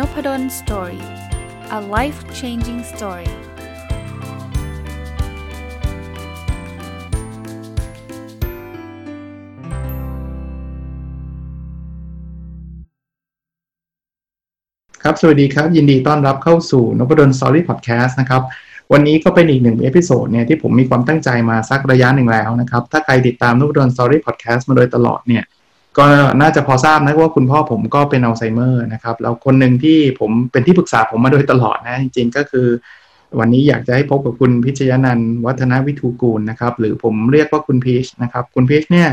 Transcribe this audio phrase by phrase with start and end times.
[0.00, 1.04] Nopadol story
[1.78, 3.30] a life changing story
[15.20, 18.42] สวัสดีครับ ยินดีต้อนรับเข้าสู่นพดล story podcast นะครับ
[18.92, 25.44] วันนี้ก็เป็นอีกหนึ่ง episode เนี่ยที่ผมมีความตั้งใจมาสักระยะหนึ่งแล้วนะครับ ถ้าใครติดตามนพดล story podcast มาโดยตลอดเนี่ย
[25.98, 26.04] ก็
[26.40, 32.66] น่าจะพอทราบนะว่าคุณพ่อผมก็เป็นอัลไซเมอร์นะครับแล้วคนหนึ่งที่ผมเป็นที่ปรึกษาผมมาโดยตลอดนะจริงๆก็คือ
[33.38, 39.08] วันนี้อยากจะให้พบกับคุณพิชยนันวัฒนวิทูกูลนะครับ หรือผมเรียกว่าคุณพีชนะครับ คุณพีชเนี่ย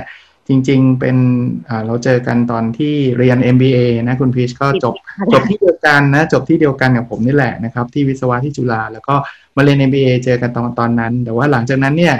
[0.47, 1.17] จริง ๆ เป็น
[1.85, 4.95] เราเจอกันตอนที่เรียน MBA นะคุณพีชก็จบ
[5.33, 9.15] จบที่เดียวกันนะจบที่เดียวกันกับผมนี่แหละนะครับ ที่วิศวะที่จุฬาแล้วก็
[9.55, 12.15] มาเรียน MBA เจอกันตอนตอนนั้น แต่ว่าหลังจากนั้นเนี่ย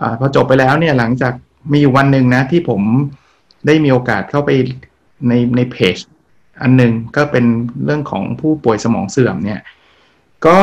[0.00, 1.32] อพอจบไปแล้วเนี่ยหลังจาก
[1.72, 2.80] มีอยู่วันหนึ่งนะที่ผม
[3.66, 4.50] ได้มีโอกาสเข้าไป
[5.28, 5.96] ในในเพจ
[6.62, 7.44] อันหนึ่งก็เป็น
[7.84, 9.60] เรื่องของผู้ป่วยสมองเสื่อมเนี่ย
[10.46, 10.58] ก็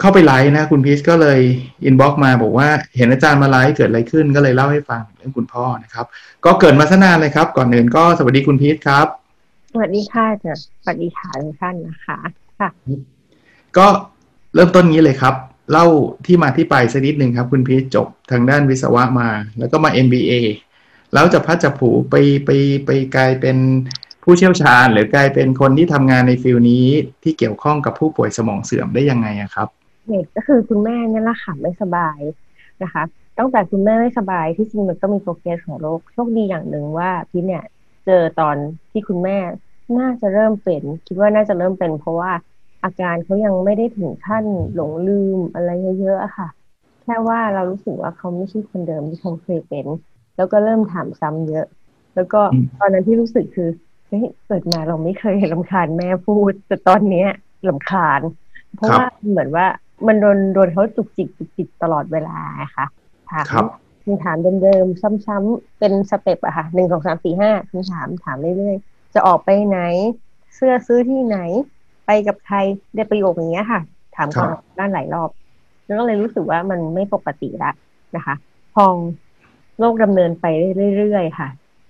[0.00, 1.40] เข้าไปไลฟ์นะ คุณพีชก็เลย
[1.84, 6.06] inbox มาบอกว่าเห็นอาจารย์มาไลฟ์เกิดอะไรขึ้นก็เลยเล่าให้ฟังเรื่องคุณพ่อนะครับ
[6.44, 9.06] ก็เกริ่นมาซะนานเลยครับ ก่อนอื่นก็สวัสดีคุณพีชครับ
[9.72, 12.18] สวัสดีค่ะจะสวัสดีค่ะทุกท่านนะคะ
[12.60, 12.68] ค่ะ
[13.76, 13.86] ก็
[14.54, 15.34] เริ่มต้นนี้เลยครับ
[15.72, 15.86] เล่า
[16.26, 19.28] ที่มาที่ไปสักนิดหนึ่งครับ คุณพีชจบทางด้านวิศวะมา
[19.58, 20.32] แล้วก็มา MBA
[21.14, 22.50] แล้วจับพลัดจับผลูไปไป
[22.86, 23.56] ไปกลายเป็น
[24.22, 26.86] ผู้เชี่ยวชาญ หรือกลายเป็นคนที่ทำงานใน field นี้
[27.22, 29.68] ที่เกี่ยวข้องกับผู้ป่วยสมองเสื่อมได้ยังไงอะครับ
[30.06, 32.18] เหตุก็คือคุณแม่เนี่ยแหละค่ะไม่สบาย
[32.82, 33.02] นะคะ
[33.38, 37.64] ตั้งแต่คุณแม่ไม่สบายที่จริงมันก็มี progress ของโรคโชคดีอย่างหนึ่งว่าพี่เนี่ย
[38.06, 38.56] เจอตอน
[38.90, 39.38] ที่คุณแม่
[39.98, 42.32] น่าจะเริ่มเป็น คิดว่าน่าจะเริ่มเป็น เพราะว่า
[42.84, 44.44] อาการเขายังไม่ได้ถึงขั้น
[44.74, 46.48] หลงลืมอะไรเยอะๆค่ะ
[47.04, 49.86] แค่ว่าเรารู้สึกว่าเขาไม่ใช่คนเดิมที่เขาเคยเป็น
[50.40, 51.66] แล้วก็เริ่มถามซ้ำเยอะ
[52.14, 52.40] แล้วก็
[52.78, 53.68] ตอนนั้นที่รู้สึกคือ
[54.08, 57.28] เฮ้ยเกิดมาเราไม่เคยลำคาญแม่พูด แต่ตอนเนี้ย
[57.68, 58.20] ลำคาญ
[58.76, 59.66] เพราะว่าเหมือนว่า
[60.06, 62.38] มันโดนโดนเขาจุกจิกจุกจิกตลอดเวลา
[62.76, 62.86] ค่ะ
[63.30, 63.64] ถาม
[64.04, 69.80] คำถามเดิมๆซ้ำๆเป็นสเต็ปอะค่ะหนึ่งสองสามสี่ห้าคำถามถามเรื่อยๆจะออกไปไหน
[70.54, 71.38] เสื้อซื้อที่ไหน
[72.06, 72.56] ไปกับใคร
[72.94, 73.80] ได้ประโยคอย่างเงี้ยค่ะ
[74.16, 75.30] ถามก่อนด้านหลายรอบ
[75.86, 77.70] แล้วก็เลยรู้สึกว่ามันไม่ปกติละ
[78.16, 78.34] นะคะ
[78.74, 78.94] พอง
[79.80, 80.46] โลกดำเนินไป
[80.96, 81.48] เรื่อยๆค่ะ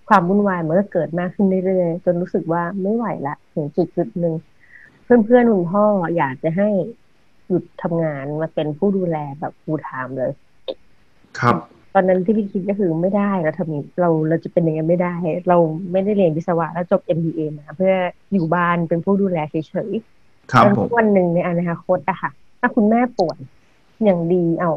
[0.09, 4.35] ความวุ่นวายมันก็เกิดมากขึ้นเรื่อยๆจนรู้สึกว่าไม่ไหวละถึงจุดจุดหนึ่ง
[5.05, 5.85] เพื่อนๆคุณพ่อ
[6.17, 6.69] อยากจะให้
[7.47, 10.31] หยุดทำงานมาเป็นผู้ดูแลแบบฟูลไทม์เลย
[11.39, 11.57] ครับ
[11.95, 15.15] ตอนนั้นที่พี่คิดก็คือไม่ได้เราทำเราเราจะเป็นอย่างนั้นไม่ได้
[15.49, 15.57] เรา
[15.93, 17.95] ไม่ได้เรียนวิศวะแล้วจบ MBA มาเพื่อ
[18.33, 19.55] อยู่บ้านเป็นผู้ดูแลเฉ
[19.89, 20.65] ยๆครับ
[20.97, 22.31] วันหนึ่งในอนาคตอะค่ะ
[22.61, 23.39] ถ้าคุณแม่ป่วย
[24.05, 24.73] อย่างดีเอา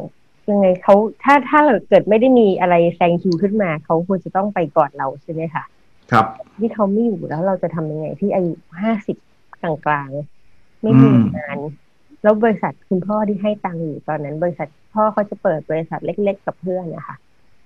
[0.50, 5.64] ยังไงเขาถ้าถ้าเกิดไม่ได้มีอะไรแซงคิวขึ้นมาเขาควรจะต้องไปก่อนเราใช่ไหมคะ
[6.12, 6.26] ครับ
[6.60, 9.18] ที่เขาไม่อยู่แล้วเราจะทำยังไงที่อายุห้าสิบ
[9.62, 11.58] กลางๆไม่มีงาน
[12.24, 17.16] แล้วบริษัทคุณพ่อที่ให้ตังค์อยู่ตอนนั้น บริษัทพ่อเขาจะเปิดบริษัทเล็ก ๆ กับเพื่อนนะคะ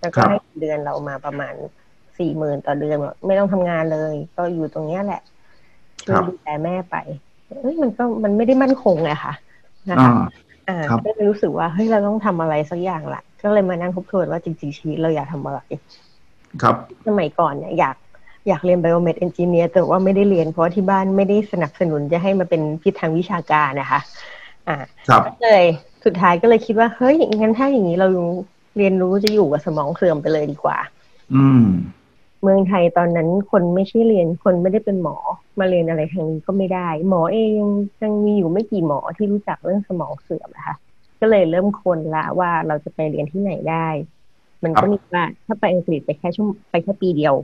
[0.01, 1.53] แล้วก็ให้เดือนเรามาประมาณ
[2.17, 5.21] สี่หมื่นต่อเดือนไม่ต้องทำงานเลย ก็อยู่ตรงเนี้ยแหละ
[6.03, 6.95] ช่วยดูแลแม่ไป
[7.47, 9.33] เอ้ยมันก็มันไม่ได้มั่นคงไงค่ะ
[9.91, 10.13] นะคะอ่า
[11.05, 15.59] ก็เลยรู้สึกว่าเฮ้ยเราต้องทำอะไรสักอย่างละก็เลยมานั่งทบทวนว่าจริงๆชีวิตเราอยากทำอะไร
[16.61, 16.75] ครับ
[17.07, 17.95] สมัยก่อนเนี่ยอยาก
[18.47, 23.99] อยากเรียน biomed engineer แต่ว่าไม่ได้เรียนเพราะที่บ้านไม่ได้สนับสนุนจะให้มาเป็นพิทางวิชาการนะคะ
[24.67, 24.77] อ่า
[25.27, 25.65] ก็เลย
[26.05, 28.07] สุดท้ายก็เลยคิดว่าเฮ้ยงั้นถ้าอย่างนี้เรา
[28.77, 30.77] เรียนรู้จะอยู่กับสมองเสื่อมไปเลยดีกว่า
[31.35, 31.65] อืม
[32.43, 35.17] เมืองไทยตอนนั้นคนไม่ใช่เรียนคนไม่ได้เป็นหมอ
[35.59, 37.61] มาเรียนอะไรทางนี้ก็ไม่ได้ หมอเอง
[38.01, 40.75] ยังมีอยู่ไม่กี่หมอที่รู้จักเรื่องสมองเสื่อมนะคะ
[41.19, 43.87] ก็เลยเริ่มค้นละว่าเราจะไปเรียนที่ไหนได้
[44.63, 47.35] มันก็มีว่าถ้าไปอังกฤษไปแค่ช่วงไปแค่ปีเดียว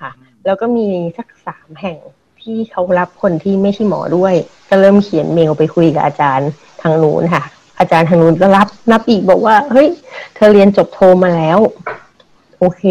[0.00, 0.10] ค่ะ
[0.46, 0.86] แล้วก็มี
[1.16, 1.98] สักสามแห่ง
[2.40, 4.34] ที่เขารับคนที่ไม่ใช่หมอด้วย
[4.68, 6.50] ก็เริ่มเขียนเมลไปคุยกับอาจารย์
[6.82, 7.42] ทางนู้นค่ะ
[7.78, 9.88] อาจารย์ทางนู้นก็รับนับอีกบอกว่า เฮ้ย
[10.34, 11.58] เธอเรียนจบโทมาแล้ว
[12.58, 12.82] โอเค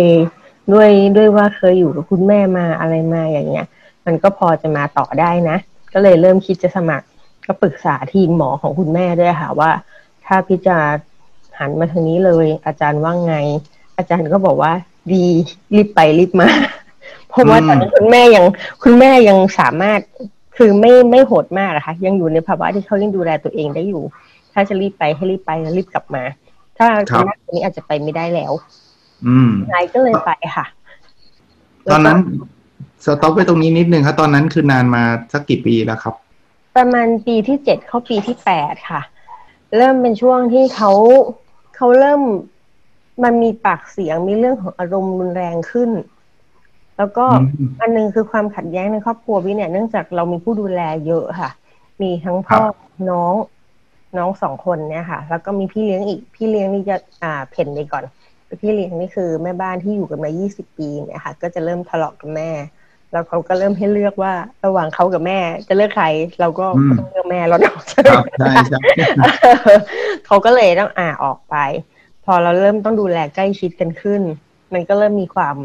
[0.74, 3.66] ด้วยด้วยว่าเคยอยู่กับคุณแม่มาอะไรมาอย่างเงี้ย
[4.06, 5.58] มันก็พอจะมาต่อได้นะ
[5.94, 7.06] ก็เลยเริ่มคิดจะสมัคร
[7.48, 9.72] ก็ปรึกษาทีมหมอของคุณแม่ด้วยค่ะว่า
[10.26, 10.84] ถ้าพิจาร
[11.60, 13.36] หันมาทางนี้เลย อาจารย์ว่าไง
[13.98, 14.74] อาจารย์ก็บอกว่า
[15.12, 15.26] ดี
[15.76, 16.50] รีบไปรีบมา
[17.30, 18.46] เพราะว่าตอนนั้นคุณแม่ยัง
[18.84, 20.00] คุณแม่ยังสามารถ
[20.58, 24.04] คือไม่ไม่โหดมากนะคะยังอยู่ในภาวะที่เขายังดูแลตัวเองได้อยู่
[24.54, 26.24] ถ้าจะรีบไปให้รีบไปแล้วรีบกลับมา
[26.78, 28.52] ถ้าคุณแม่คนนี้อาจจะไปไม่ได้แล้ว
[29.28, 30.66] อืมไงก็เลยไปค่ะ
[31.92, 32.18] ตอนนั้น
[33.06, 35.04] สต็อปไว้ตรงนี้นิดนึงครับตอนนั้นคือนานมา
[35.34, 36.16] สักกี่ปีแล้วครับ
[36.78, 39.02] ประมาณปีที่เจ็ดเข้าปีที่แปดค่ะ
[39.78, 40.92] เริ่มเป็นช่วงที่เขา
[41.76, 42.22] เขาเริ่ม
[43.24, 46.04] มันมีปากเสียงมีเรื่องของอารมณ์รุนแรงขึ้นป
[46.98, 51.50] แล้วก็อืมอันหนึงคือความขัดแย้งในครอบครัวพี่เนี่ยเนื่องจากเรามีผู้ดูแลเยอะค่ะ
[52.02, 52.76] มีทั้งพ่อครับ
[53.10, 53.34] น้อง
[54.18, 58.04] น้องสองคนเนี่ยค่ะ แล้วก็มีพี่เลี้ยงอีก พี่เลี้ยงนี่จะอ่าเพ่นไปก่อน
[58.62, 62.50] พี่เลี้ยงนี่คือแม่บ้านที่อยู่กันมา 20 ปีเนี่ยค่ะ ก็จะเริ่มทะเลาะกับแม่
[63.12, 64.34] แล้วเขาก็เริ่มให้เลือกว่า
[64.66, 66.08] ระหว่างเขากับแม่ จะเลือกใคร
[66.40, 67.76] เราก็อืมต้องเลือกแม่แล้วเนาะ
[68.10, 68.80] ครับใช่ใช่
[70.26, 71.56] เขาก็เลยต้องอ่าออกไป
[72.26, 74.22] พอเราเริ่มต้องดูแลใกล้ชิดกันขึ้น
[74.74, 75.56] มันก็เริ่มมีความ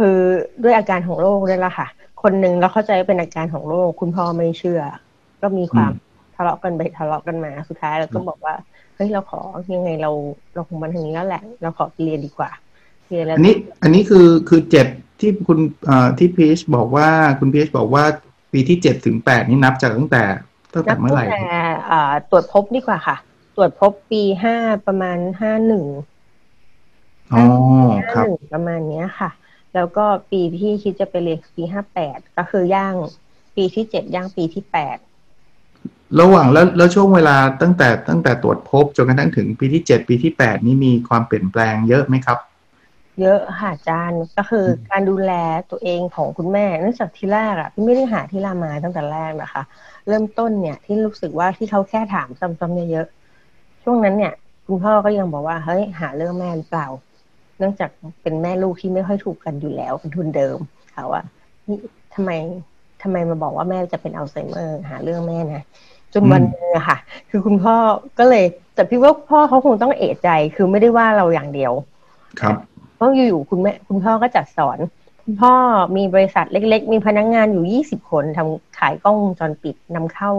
[0.00, 0.18] คือ
[0.62, 1.86] ด้วยอาการของโรคด้วยละค่ะ
[2.22, 4.82] คนหนึ่งเราเข้าใจว่าเป็นอาการของโรคคุณพ่อไม่เชื่อ
[5.42, 6.04] ก็มีความอืม
[6.36, 8.54] ทะเลาะกันไปทะเลาะกันมา สุดท้ายเราก็บอกว่า
[8.96, 9.40] เฮ้ยเราขอ
[9.74, 10.10] ยังไงเรา
[10.54, 12.50] เราคงมาทางนี้แล้วแหละ เราขอไปเรียนดีกว่า
[13.08, 14.86] เรียนแล้วอันนี้อันนี้คือคือเจ็ด
[15.20, 17.08] ที่คุณเอ่อที่พีชบอกว่า
[17.38, 18.04] คุณพีชบอกว่า
[18.52, 20.24] ปีที่เจ็ดถึงแปดนี่นับจากตั้งแต่
[20.74, 21.38] ตั้งนัแต่บเมื่อไหตั้ร่งแต่
[21.90, 23.16] อ่าตรวจพบดีกว่าค่ะ
[23.56, 24.56] ตรวจพบปีห้า
[24.86, 25.84] ประมาณห้าหนึ่ง
[27.32, 27.42] อ๋อ
[28.12, 29.30] คห้ารับหนึ่งประมาณเนี้ยค่ะ
[29.74, 32.94] แล้วก็ปีที่คิดจะไปเรียนปีห้าแปดก็คือย่าง
[33.56, 34.96] ปีที่เจ็ดย่างปีที่แปด
[36.20, 42.38] ระหว่างแล้วแล้วช่วงเวลาตั้งแต่ตั้งแต่ตรวจพบจนกระทั่งถึงปีที่เจ็ดปีที่แปดนี่มีความเปลี่ยนแปลงเยอะไหมครับ
[43.20, 45.32] เยอะค่ะอาจารย์ก็คืออมการดูแล
[45.70, 49.62] ตัวเองของคุณแม่เนื่องจากที่แรกอะพี่ไม่ได้หาที่รามาตั้งแต่แรกนะคะ
[50.08, 54.32] เริ่มต้นเนี่ยที่รู้สึกว่าที่เขาแค่ถามซ้ำๆเยอะๆช่วงนั้นเนี่ย
[54.66, 56.88] คุณพ่อก็ยังบอกว่าเฮ้ยหาเรื่องแม่หรือเปล่า
[57.58, 57.90] เนื่องจาก
[58.22, 60.58] เป็นแม่ลูกที่ไม่ค่อยถูกกันอยู่แล้วเป็นทุนเดิม
[60.92, 61.22] เขาว่า
[61.68, 61.78] นี่
[62.14, 62.30] ทำไม
[63.02, 65.64] ทำไมมาบอกว่าแม่จะเป็นอัลไซเมอร์ หาเรื่องแม่นะ
[66.14, 66.98] จนวันหนึงอะค่ะ
[67.30, 67.74] คือคุณพ่อ
[68.18, 68.44] ก็เลย
[68.74, 71.72] แต่พี่ว่าพ่อเขาคงต้องเอะใจ คือไม่ได้ว่าเราอย่างเดียว
[72.40, 72.56] ครับ
[72.96, 74.78] เพราะอยู่ๆคุณแม่คุณพ่อก็จัดสอน
[75.22, 75.54] คุณพ่อ
[75.96, 80.30] มีบริษัทเล็ก ๆ มีพนักงานอยู่20คนทำขายกล้องวงจรปิดนำเข้า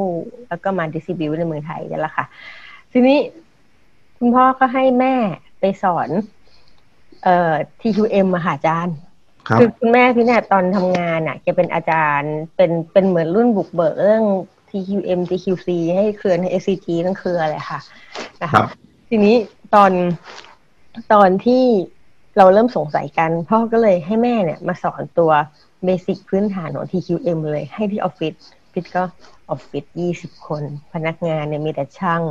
[0.50, 2.26] แล้วก็มาดิสซิบิวในเมืองไทยนี่แหละค่ะ
[2.92, 3.18] ทีนี้
[4.18, 5.14] คุณพ่อก็ให้แม่
[5.60, 6.10] ไปสอน
[7.24, 8.96] เอ่อ TQM อะค่ะอาจารย์
[9.48, 14.24] ครับคือคุณแม่พี่เนี่ยตอนทำงานอะแกเป็นอาจารย์เป็นเป็นเหมือนรุ่นบุกเบิกเรื่อง
[14.70, 17.80] TQM TQC ให้เครือใน SCG นั่นคืออะไรค่ะ
[18.42, 18.68] นะครัคะบ
[19.10, 19.36] ทีนี้
[19.76, 19.92] ตอน
[21.14, 21.64] ตอนที่
[22.38, 25.32] เราเริ่มสงสัยกันพ่อก็เลยให้แม่เนี่ยมาสอนตัว
[25.86, 28.34] เบสิกพื้นฐานของ TQM เลยให้ที่ออฟฟิศ
[28.74, 29.04] ฟิศก็
[29.50, 32.22] ออฟฟิศยี่สิบคน พนักงานเนี่ยมีแต่ช่าง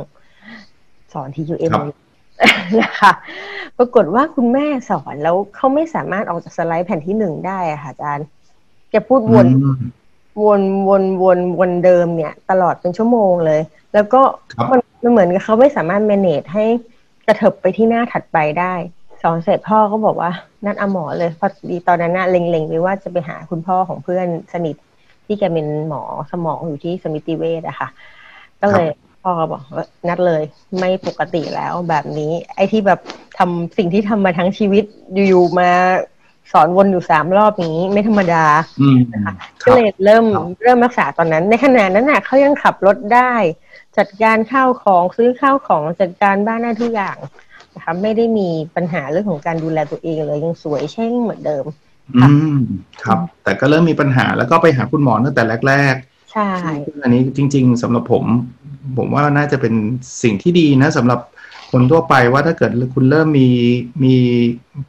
[1.13, 1.87] สอน TQM ครับ
[2.81, 3.11] นะคะ
[3.77, 8.27] ปรากฏว่าคุณแม่สอนแล้วเขาไม่สามารถออกจากสไลด์แผ่นที่หนึ่งได้อะค่ะอาจารย์
[8.89, 9.77] แกพูดวนอืม
[10.45, 13.61] วนวนวนวนเดิมเนี่ย ตลอดเป็นชั่วโมงเลย
[13.93, 16.65] แล้วก็ครับมันมันเหมือนกับเขาไม่สามารถ manage ให้
[17.27, 18.73] กระเถิบไปที่หน้าถัดไปได้
[19.21, 20.31] สอนเสร็จพ่อก็บอกว่า
[20.65, 24.75] นัดอาหมอเลยพอดีตอนนั้นน่ะเล็งๆไปว่าจะไปหาคุณพ่อของเพื่อนสนิท
[25.25, 26.01] ที่แกเป็นหมอ
[26.31, 27.87] สมองอยู่ที่สมิติเวชอะค่ะ
[28.61, 28.87] ก็เลย
[29.23, 30.43] พ่อก็บอกว่านัดเลย
[30.79, 32.99] ไม่ปกติแล้วแบบนี้ ไอ้ที่แบบ
[33.37, 34.83] ทำสิ่งที่ทำมาทั้งชีวิต
[35.13, 35.69] อยู่ๆมา
[36.51, 38.45] สอนวนอยู่สามรอบนี้ไม่ธรรมดา
[38.81, 38.99] อืม
[39.63, 43.33] คก็รับเลยเริ่มครับเริ่มรักษาตอนนั้น ในขณะนั้นน่ะเขายังขับรถได้
[43.97, 47.17] จัดการข้าวของซื้อข้าวของจัดการบ้านได้ทุกอย่าง
[47.75, 51.65] นะคะไม่ได้มีปัญหาเรื่องของการดูแลตัวเองเลยยังสวยเช่งเหมือนเดิม
[52.15, 52.57] อืม
[53.03, 55.95] ครับ แต่ก็เริ่มมีปัญหาแล้วก็ไปหาคุณหมอตั้งแต่แรก
[56.31, 58.25] ใช่ๆซึ่งอันนี้จริง ๆสำหรับผม
[58.97, 59.73] ผมว่าน่าจะเป็น
[60.23, 61.19] สิ่งที่ดีนะสำหรับ
[61.71, 63.49] คนทั่วไปว่าถ้าเกิดคุณเริ่มมี
[64.03, 64.15] มี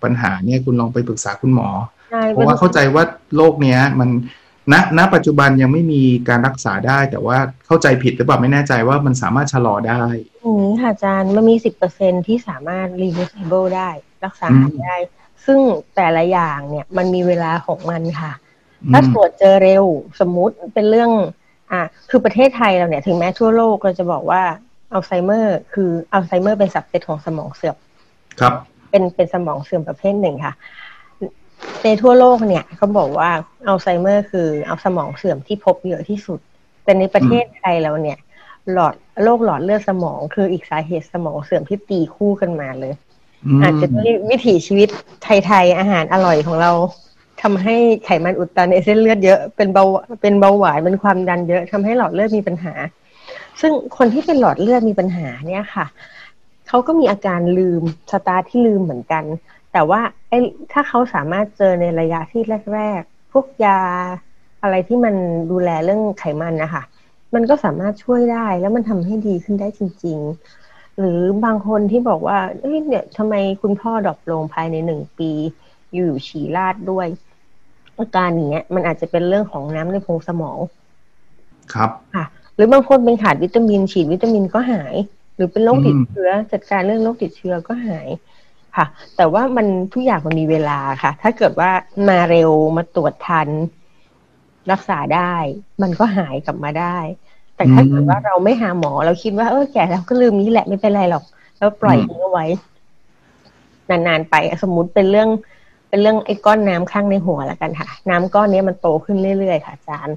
[0.02, 1.68] ปัญหาเนี่ยคุณลองไปปรึกษาคุณหมอ
[2.10, 3.04] ใช่เพราะว่าเข้าใจว่า
[3.36, 4.10] โรคเนี้ย มัน
[4.72, 10.04] ณณปัจจุบันยังไม่มีการรักษาได้ แต่ว่าเข้าใจผิดหรือเปล่าไม่แน่ใจว่ามันสามารถชะลอได้
[10.42, 13.90] อย่างนี้ค่ะอาจารย์มันมีสิบเปอร์เซ็นที่สามารถ reversible ได้
[14.24, 14.96] รักษาอืมหายได้
[15.46, 15.60] ซึ่ง
[15.96, 18.32] แต่ละอย่างเนี่ยมันมีเวลาของมันค่ะ
[18.84, 19.84] อืมถ้าตรวจเจอเร็ว
[20.20, 21.10] สมมุติเป็นเรื่อง
[21.72, 24.42] อะคือประเทศไทยเราเนี่ย ถึงแม้ทั่วโลกเราจะบอกว่า
[24.92, 27.76] อัลไซเมอร์คืออัลไซเมอร์เป็น subset ของสมองเสื่อม
[28.40, 28.54] ครับ
[28.90, 30.54] เป็นเป็นสมองเสื่อมประเภทหนึ่งค่ะ
[31.84, 33.30] ในทั่วโลกเนี่ยเขาบอกว่า
[33.66, 36.40] อัลไซเมอร์คือเอาสมองเสื่อมที่พบเยอะที่สุด
[36.84, 38.18] แต่ในประเทศไทยเราเนี่ย
[38.72, 42.94] หลอดโรคหลอดเลือดสมอง คืออีกสาเหตุสมองเสื่อมที่ตีคู่กันมาเลย
[43.58, 44.88] มอาจจะด้วยวิถีชีวิต
[45.22, 46.72] ไทยๆอาหารอร่อยของเรา
[47.42, 49.84] ทำให้ไขมันอุดตันในเส้นเลือดเยอะเป็นเบา
[50.20, 52.74] เป็นเบาหวานเป็นความดันเยอะทำให้หลอดเลือดมีปัญหา
[53.60, 55.86] ซึ่งคนที่เป็นหลอดเลือดมีปัญหาเนี่ยค่ะ
[56.68, 59.24] เขาก็มีอาการลืมสตาร์ทที่ลืมเหมือนกัน
[59.72, 60.38] แต่ว่าไอ้
[60.72, 62.42] ถ้าเขาสามารถเจอในระยะที่
[62.74, 63.80] แรกๆพวกยา
[64.62, 65.14] อะไรที่มัน
[65.50, 66.82] ดูแลเรื่องไขมันนะคะ
[67.34, 70.18] มันก็สามารถช่วยได้แล้วมันทำให้ดีขึ้นได้จริง
[70.58, 75.30] ๆ หรือบางคนที่บอกว่าเอ้ยเนี่ยทำไมคุณพ่อ drop ลงภายในหนึ่งปี
[75.94, 77.06] อยู่ๆฉี่ราดด้วย
[77.98, 80.58] อาการอย่างเนี้ย มันอาจจะเป็นเรื่องของน้ำในโพรงสมอง
[81.74, 82.24] ครับค่ะ
[82.58, 84.94] หรือบางคนเป็นขาดวิตามิน ฉีดวิตามินก็หาย
[85.34, 88.08] หรือเป็นโรคติดอืมเชื้อ จัดการเรื่องโรคติดเชื้อก็หาย
[88.76, 88.86] ค่ะ
[89.16, 91.70] แต่ว่ามันทุกอย่างมันมีเวลาค่ะ ถ้าเกิดว่า
[92.08, 93.48] มาเร็วมาตรวจทัน
[94.70, 95.34] รักษาได้
[95.82, 96.98] มันก็หายกลับมาได้
[97.56, 101.24] แต่ถ้าเกิดว่าเราไม่หาหมอ เราคิดว่าเออแก่แล้วก็ลืมนี้แหละไม่เป็นไรหรอก
[101.58, 102.46] แล้วปล่อยทิ้งเอาไว้
[103.90, 105.28] นานๆไปสมมุติเป็นเรื่อง
[105.88, 110.16] เป็นเรื่องไอ้ก้อนน้ำข้างในหัวแล้วกันค่ะ น้ำก้อนนี้มันโตขึ้นเรื่อยๆค่ะอาจารย์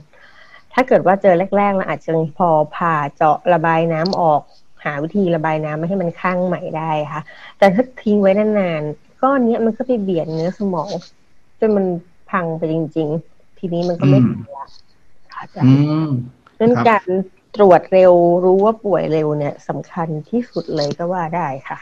[0.74, 4.42] ถ้าเกิดว่าเจอแรกๆเราอาจจะพอผ่าเจาะระบายน้ำออก
[4.84, 7.22] หาวิธีระบายน้ำไม่ให้มันข้างใหม่ได้ค่ะ
[7.58, 10.90] แต่ถ้าทิ้งไว้นานๆก้อนนี้มันก็ไปเบียดเนื้อสมอง
[11.60, 11.86] จนมัน
[12.30, 14.68] พังไปจริง ๆ ทีนี้มันก็ไม่ดีละ
[15.34, 15.76] ค่ะอาจารย์
[16.60, 17.08] ดังนั้นการ
[17.56, 18.14] ตรวจเร็ว
[18.46, 21.80] รู้ว่าป่วยเร็วเนี่ยสำคัญที่สุดเลยก็ว่าได้ค่ะ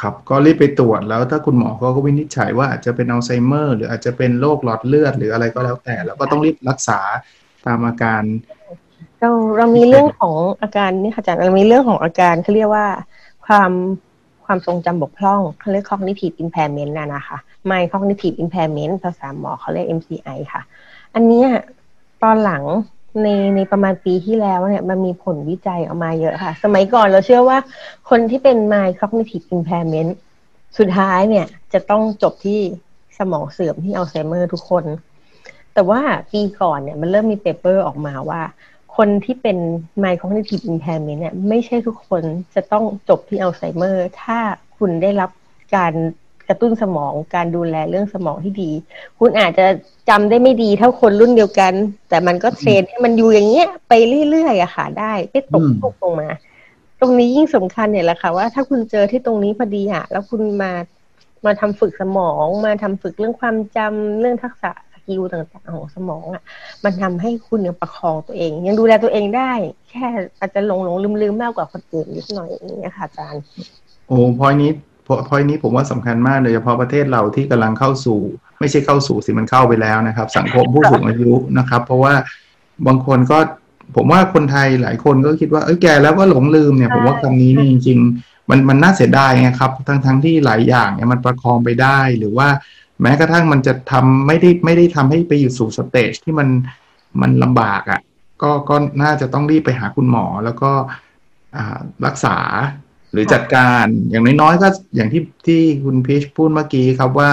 [0.00, 7.00] ครับ ก็รีบไปตรวจแล้วถ้าคุณหมอเขาก็วินิจฉัยว่าอาจจะเป็นอัลไซเมอร์ หรืออาจจะเป็นโรคหลอดเลือดหรืออะไรก็แล้วแต่ แล้วก็ต้องรีบรักษา
[7.66, 8.22] ตามอาการ
[9.20, 12.86] เราเรามีเรื่องของอาการนี่ค่ะอาจารย์เรามีเรื่องของอาการเขาเรียกว่า
[13.46, 13.70] ความ
[14.44, 17.38] ความทรงจำบกพร่องเขาเรียก cognitive impairment นะนะคะ
[17.70, 20.62] my cognitive impairment ภาษาหมอเขาเรียก MCI ค่ะ
[21.14, 21.42] อันนี้
[22.22, 22.62] ตอนหลัง
[23.22, 27.58] ในในประมาณปีที่แล้วเนี่ยมันมีผลวิจัยออกมาเยอะค่ะ สมัยก่อนเราเชื่อว่า
[28.10, 30.10] คนที่เป็น mild cognitive impairment
[30.78, 32.60] สุดท้ายเนี่ยจะต้องจบที่
[33.18, 34.84] สมองเสื่อมที่อัลไซเมอร์ทุกคน
[35.76, 36.02] แต่ว่า
[36.32, 38.42] ปีก่อนเนี่ยมันเริ่มมี paper ออกมาว่า
[38.96, 39.58] คนที่เป็น
[40.02, 42.22] mild cognitive impairment เนี่ยไม่ใช่ทุกคน
[42.54, 44.38] จะต้องจบที่อัลไซเมอร์ ถ้า
[44.76, 45.30] คุณได้รับ
[45.76, 45.92] การ
[46.48, 48.70] กระตุ้นสมองการดูแลเรื่องสมองที่ดี
[49.18, 49.66] คุณอาจจะ
[50.08, 51.72] จำได้ไม่ดีเท่าคนรุ่นเดียวกัน
[52.08, 53.92] แต่มันก็เทรนให้มันอยู่อย่างเงี้ยไป
[54.30, 56.28] เรื่อยๆอะค่ะได้ไม่ตกตกลงมา
[57.00, 60.72] ตรงนี้ยิ่งสำคัญเนี่ยแหละค่ะว่าถ้าคุณเจอที่ตรงนี้พอดีอะแล้วคุณมา
[61.46, 64.72] มาทำฝึกสมองมาทำฝึกเรื่องความจำเรื่องทักษะ
[65.06, 66.42] กิลต่างๆของสมองอะ
[66.84, 69.52] มันทำให้คุณยังประคองตัวเอง ยังดูแลตัวเองได้
[69.90, 70.06] แค่
[70.40, 73.42] อาจจะหลงหลงลืมลืมมากกว่าคนอื่นนิดหน่อยอย่างเงี้ยค่ะอาจารย์
[74.08, 74.70] โอ้พอยนี้
[75.28, 78.18] พอยนี้ผมว่าสำคัญมากโดยเฉพาะประเทศเราที่กำลังเข้าสู่
[78.60, 82.14] ไม่ใช่เข้าสู่สิมันเข้าไปแล้วนะครับ สังคมผู้สูงอายุนะครับ เพราะว่า
[82.86, 83.38] บางคนก็
[83.96, 92.48] ผมว่าคนไทยหลายคนก็คิดว่าเอ้ยแกแล้วก็หลงลืมเนี่ยผมว่าคำนี้นี่จริง ๆ มันมันน่าเสียดายไงครับ ทั้งทั้งที่หลายอย่างเนี่ยมันประคองไปได้หรือว่า
[93.02, 96.48] แม้กระทั่งมันจะทำไม่ได้ไม่ได้ทำให้ไปอยู่สู่สเตจที่มัน
[97.20, 98.00] มันลำบากอะ่ะ
[98.42, 100.70] ก็ก็น่าจะต้องรีบไปหาคุณหมอแล้วก็
[102.06, 102.36] รักษา
[103.12, 107.30] หรือจัดการอย่างน้อยๆก็อย่างที่ที่คุณพีชพูดเมื่อกี้ครับว่า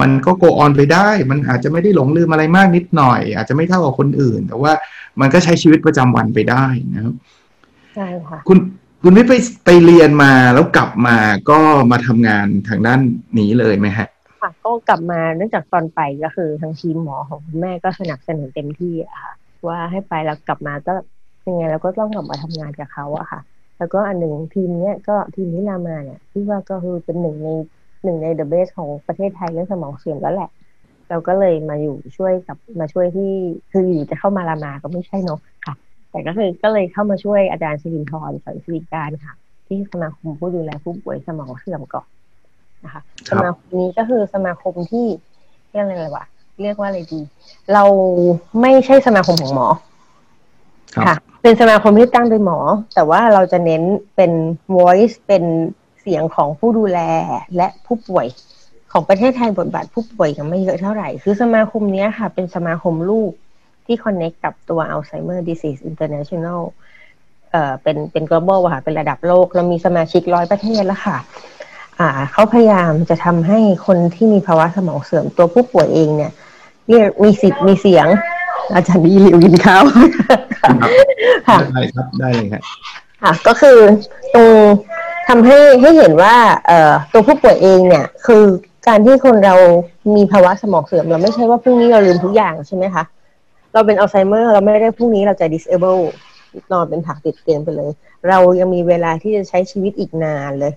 [0.00, 4.72] มันก็โกออนไปได้ มันอาจจะไม่ได้หลงลืมอะไรมากนิดหน่อย อาจจะไม่เท่ากับคนอื่น แต่ว่า
[5.20, 7.14] มันก็ใช้ชีวิตประจำวันไปได้นะครับ
[7.94, 8.58] ใช่ค่ะคุณ
[9.02, 9.32] คุณไม่ไป
[9.64, 11.16] ไปเรียนมาแล้วกลับมา
[11.50, 11.58] ก็
[11.90, 13.00] มาทำงานทางด้าน
[13.38, 14.08] นี้เลยไหมฮะ
[14.40, 19.32] ค่ะก็กลับมาเนื่องจากตอนไปก็คือทางทีมหมอของคุณแม่ก็สนับสนุนเต็มที่อะค่ะ
[19.66, 20.92] ว่าให้ไปแล้วกลับมาก็
[21.46, 23.40] ยังไงเราก็ต้องกลับมาทำงานกับเขาอะค่ะ
[23.78, 27.48] แล้วก็อันหนึ่งทีมเนี้ยก็ทีมนิรามาเนี่ยที่ว่าก็คือเป็นหนึ่งใน
[28.04, 30.50] หนึ่งในเดอะเบสของประเทศไทยเรื่องสมองเสื่อมแล้วแหละ
[31.08, 33.32] เราก็เลยมาอยู่ช่วยกับมาช่วยที่
[33.72, 35.74] คืออยู่จะเข้ามารามาก็ไม่ใช่เนาะค่ะ
[36.10, 38.22] แต่ก็คือก็เลยเข้ามาช่วยอาจารย์สิรินทร์สอ
[38.54, 39.34] นสิริการค่ะ
[39.66, 42.08] ที่สมาคมผู้ดูแลผู้ป่วยสมองเสื่อมก่อน
[42.84, 45.06] นะคะสมาคมนี้ก็คือสมาคมที่
[45.70, 46.24] เรียกอะไรวะ
[46.62, 47.20] เรียกว่าอะไรดี
[47.72, 47.84] เรา
[48.60, 49.68] ไม่ใช่สมาคมของหมอ
[51.06, 52.58] ค่ะ เป็นสมาคมที่ตั้งโดยหมอ
[52.94, 53.82] แต่ว่าเราจะเน้น
[54.16, 54.32] เป็น
[54.76, 55.44] voice เป็น
[56.00, 57.00] เสียงของผู้ดูแล
[57.56, 58.26] และผู้ป่วย
[58.92, 63.32] ของประเทศไทยบทบาทผู้ป่วยยังไม่เยอะเท่าไหร่ คือสมาคมนี้ค่ะ เป็นสมาคมลูก
[63.86, 66.60] ที่ connect กับตัว Alzheimer Disease International
[67.52, 71.67] เอ่อเป็นเป็น global ค่ะ เป็นระดับโลก เรามีสมาชิกร้อยประเทศแล้วค่ะอ่า
[72.32, 76.32] เขาพยายามจะทำให้คนที่มีภาวะสมองเสื่อมตัวผู้ป่วยเองเนี่ย
[76.88, 78.06] เรียกมีสิทธิ์มีเสียง
[78.74, 79.82] อาจารย์ดีหลิวกินข้าว
[81.48, 82.62] ค่ะได้ครับได้เลยครับ
[83.22, 83.78] ค่ะ ก็คือ
[84.34, 84.48] ตรง
[85.28, 86.36] ทำให้ให้เห็นว่า
[86.66, 88.42] เอ่อตัวผู้ป่วยเองเนี่ย คือ
[88.88, 89.54] การที่คนเรา
[90.16, 93.04] มีภาวะสมองเสื่อม เราไม่ใช่ว่าพรุ่งนี้เราลืมทุกอย่างใช่ไหมคะ
[93.72, 96.00] เราเป็นอัลไซเมอร์เราไม่ได้พรุ่งนี้เราจะ disable
[96.72, 97.90] นอนเป็นผักติดเตียงไปเลย
[98.28, 100.72] เรายังมีเวลาที่จะใช้ชีวิตอีกนานเลย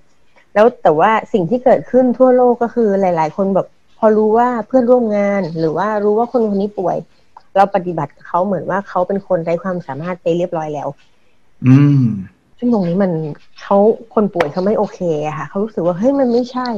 [0.53, 3.67] แล้วแต่ว่าสิ่งที่เกิดขึ้นทั่วโลกก็คือหลาย ๆ คนแบบ
[3.97, 6.97] พอรู้ว่าเพื่อนร่วมงานหรือว่ารู้ว่าคนคนนี้ป่วย
[7.55, 10.87] เราปฏิบัติเขาเหมือนว่าเขาเป็นคนไร้ความสามารถไปเรียบร้อยแล้ว
[11.67, 12.05] อืม
[12.57, 13.11] ซึ่งตรงนี้มัน
[13.61, 13.77] เขา
[14.13, 16.69] คนป่วยเขาไม่โอเคอะค่ะเขารู้สึกว่าเฮ้ยมันไม่ใช่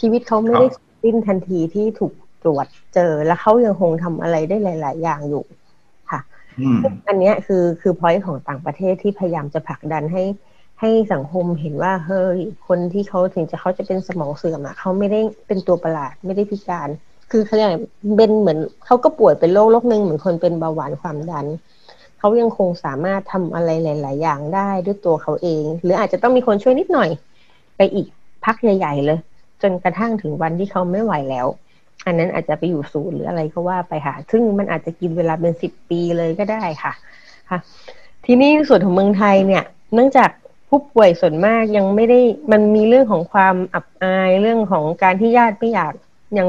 [0.00, 0.66] ชีวิตเขาไม่ได้
[1.02, 2.12] สิ้นทันทีที่ถูก
[2.42, 5.44] ตรวจเจอแล้วเขายังคงทำอะไรได้หลาย ๆ อย่างอยู่
[6.10, 6.20] ค่ะ
[7.08, 10.22] อันนี้คือคือพอยต์ของต่างประเทศที่พยายามจะผลักดันให้
[10.80, 16.88] ให้สังคมเห็นว่าเฮ้ยคนที่เขาถึงจะเขาจะเป็นสมองเสื่อมอะเขาไม่ได้เป็นตัวประหลาดไม่ได้พิการ
[17.30, 17.70] คือเขาเรียก
[18.16, 21.46] เป็นเหมือนเขาก็ป่วยเป็นโรคโรคหนึ่งเหมือนคนเป็นเบาหวานความดัน
[22.18, 27.10] เขายังคงสามารถทำอะไรหลาย ๆ อย่างได้ด้วยตัวเขาเอง หรืออาจจะต้องมีคนช่วยนิดหน่อย
[27.76, 28.06] ไปอีก
[28.44, 29.18] พักใหญ่ ๆ เลย
[29.62, 31.46] จนกระทั่งถึงวันที่เขาไม่ไหวแล้ว
[32.06, 36.92] อันนั้นอาจจะไปอยู่ศูนย์หรืออะไรก็ว่าไปค่ะ ซึ่งมันอาจจะกินเวลาเป็นสิบปีเลยก็ได้ค่ะ
[37.50, 37.58] ค่ะ
[38.26, 40.30] ทีนี้ส่วนของเมืองไทยเนี่ย เนื่องจาก
[40.68, 42.20] ผู้ป่วยส่วนมากยังไม่ได้
[42.52, 45.92] มันมีเรื่องของความอับอายเรื่องของการที่ญาติไม่อยาก
[46.38, 46.48] ยัง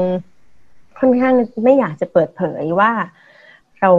[0.98, 1.34] ค่อนข้าง
[1.64, 2.90] ไม่อยากจะเปิดเผยว่า
[3.80, 3.90] เรา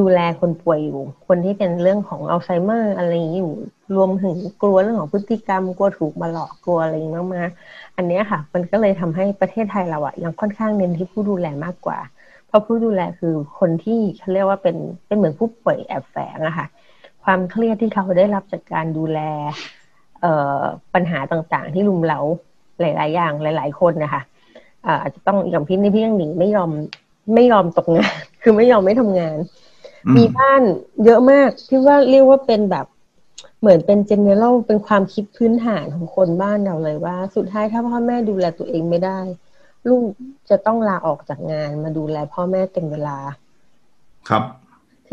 [0.00, 3.54] ดูแลคนป่วยอยู่ คนที่เป็นเรื่องของอัลไซเมอร์อะไรอย่างนี้อยู่
[3.96, 11.98] รวมถึงกลัวเรื่องของพฤติกรรม กลัวถูกมาหลอกกลัวอะไรอย่างมากๆอันนี้ค่ะ มันก็เลยทำให้ประเทศไทยเราอะยังค่อนข้างเน้นที่ผู้ดูแลมากกว่า
[12.46, 16.66] เพราะผู้ดูแลคือคนที่เขาเรียกว่าเป็นเป็นเหมือนผู้ป่วยแอบแฝงอะค่ะ
[17.24, 19.18] ความเครียดที่เขาได้รับจากการดูแล
[20.20, 20.60] เอ่อ
[20.94, 22.20] ปัญหาต่างๆ ที่รุมเร้า
[22.80, 24.22] หลาย ๆ อย่างหลาย ๆ คนนะคะ
[25.02, 26.70] อาจจะต้องอย่างพี่นี่พี่ยังหนีไม่ยอม
[27.34, 29.36] ไม่ยอมตกงาน คือไม่ยอมไม่ทำงาน
[30.16, 30.62] มีบ้าน
[31.04, 32.86] เยอะมากที่ว่าเรียกว่าเป็นแบบ
[33.60, 39.20] เหมือนเป็นเจเนอเรลเป็นความคิดพื้นฐานของคนบ้านเราเลยว่า สุดท้ายถ้าพ่อแม่ดูแลตัวเองไม่ได้
[39.88, 40.04] ลูก
[40.50, 43.18] จะต้องลาออกจากงานมาดูแลพ่อแม่เต็มเวลา
[44.28, 44.42] ครับ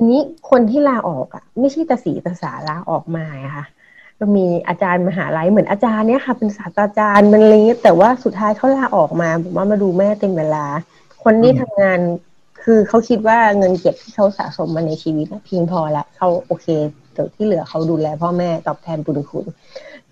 [0.01, 3.25] ทีนี้คนที่ลาออกอะ ไม่ใช่ตาสีตาสาลาออกมา
[3.55, 3.65] ค่ะ
[4.19, 10.65] ก็มีอาจารย์มหาลัยเหมือนอาจารย์เนี้ยค่ะ เป็นศาสตราจารย์มันเลยแต่ว่าสุดท้ายเขาลาออกมาบอกว่ามาดูแม่เต็มเวลา
[11.23, 11.99] คนที่ทำงาน
[12.63, 16.67] คือเขาคิดว่าเงินเก็บที่เขาสะสมมาในชีวิตเพียงพอละเขาโอเค
[17.13, 19.45] แต่ที่เหลือเขาดูแลพ่อแม่ตอบแทนบุญคุณ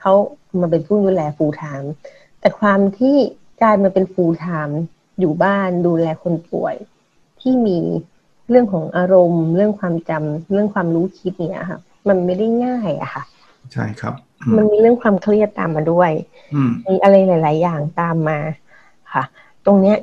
[0.01, 0.13] เขา
[0.60, 1.92] มาเป็นผู้ดูแล full-time
[2.39, 3.15] แต่ความที่
[3.62, 4.80] กลายมาเป็น full-time
[5.20, 6.75] อยู่บ้านดูแลคนป่วย
[7.41, 7.79] ที่มี
[8.50, 13.24] เรื่องของอารมณ์ เรื่องความจำเรื่องความรู้คิดเนี่ยค่ะมันไม่ได้ง่ายอะค่ะ
[13.74, 14.13] ใช่ครับ
[14.58, 16.12] มันมีเรื่องความเครียดตามมาด้วย
[16.88, 18.38] มีอะไรหลาย ๆ อย่างตามมา
[19.13, 19.24] ค่ะ
[19.66, 19.98] ตรงเนี้ย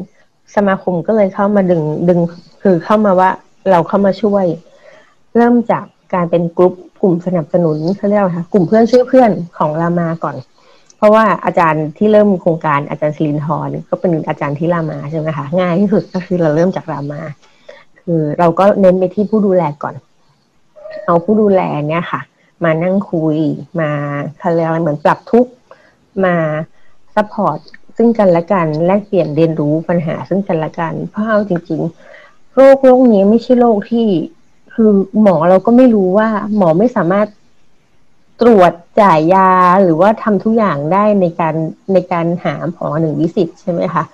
[0.56, 2.20] สมาคมก็เลยเข้ามาดึงดึง
[2.62, 3.30] คือเข้ามาว่า
[3.70, 4.44] เราเข้ามาช่วย
[5.36, 5.84] เริ่มจาก
[6.14, 10.36] การเป็นกลุ่มกลุ่มสนับสนุนเขาเรียกว่ากลุ่มเพื่อนช่วยเพื่อนของรามาก่อน
[10.96, 17.20] เพราะว่าอาจารย์ที่เริ่มโครงการอาจารย์สิรินทร์ก็เป็นอาจารย์ที่รามาใช่ไหมคะง่ายที่สุดก็คือเราเริ่มจากรามา
[18.04, 19.94] คือเราก็เน้นไปที่ผู้ดูแลก่อน
[21.04, 22.20] เอาผู้ดูแลเนี่ยค่ะ
[22.64, 23.36] มานั่งคุย
[23.80, 23.90] มา
[24.38, 25.46] เขาเรียกเหมือนปรับทุกข์
[26.24, 26.34] มา
[27.14, 27.58] support
[27.96, 31.80] ซึ่งกันและกันแลกเปลี่ยนเรียนรู้ปัญหาซึ่งกันและกัน เพราะเอาจริง
[32.18, 34.06] ๆ โรคโรคนี้ไม่ใช่โรคที่
[34.74, 34.90] คือ
[35.22, 37.28] หมอเราก็ไม่รู้ว่า หมอไม่สามารถ
[38.40, 39.50] ตรวจจ่ายยา
[39.82, 41.54] หรือว่าทำทุกอย่างได้ในการ
[41.92, 44.04] ในการหาหมอหนึ่งวิสิตใช่ไหมคะ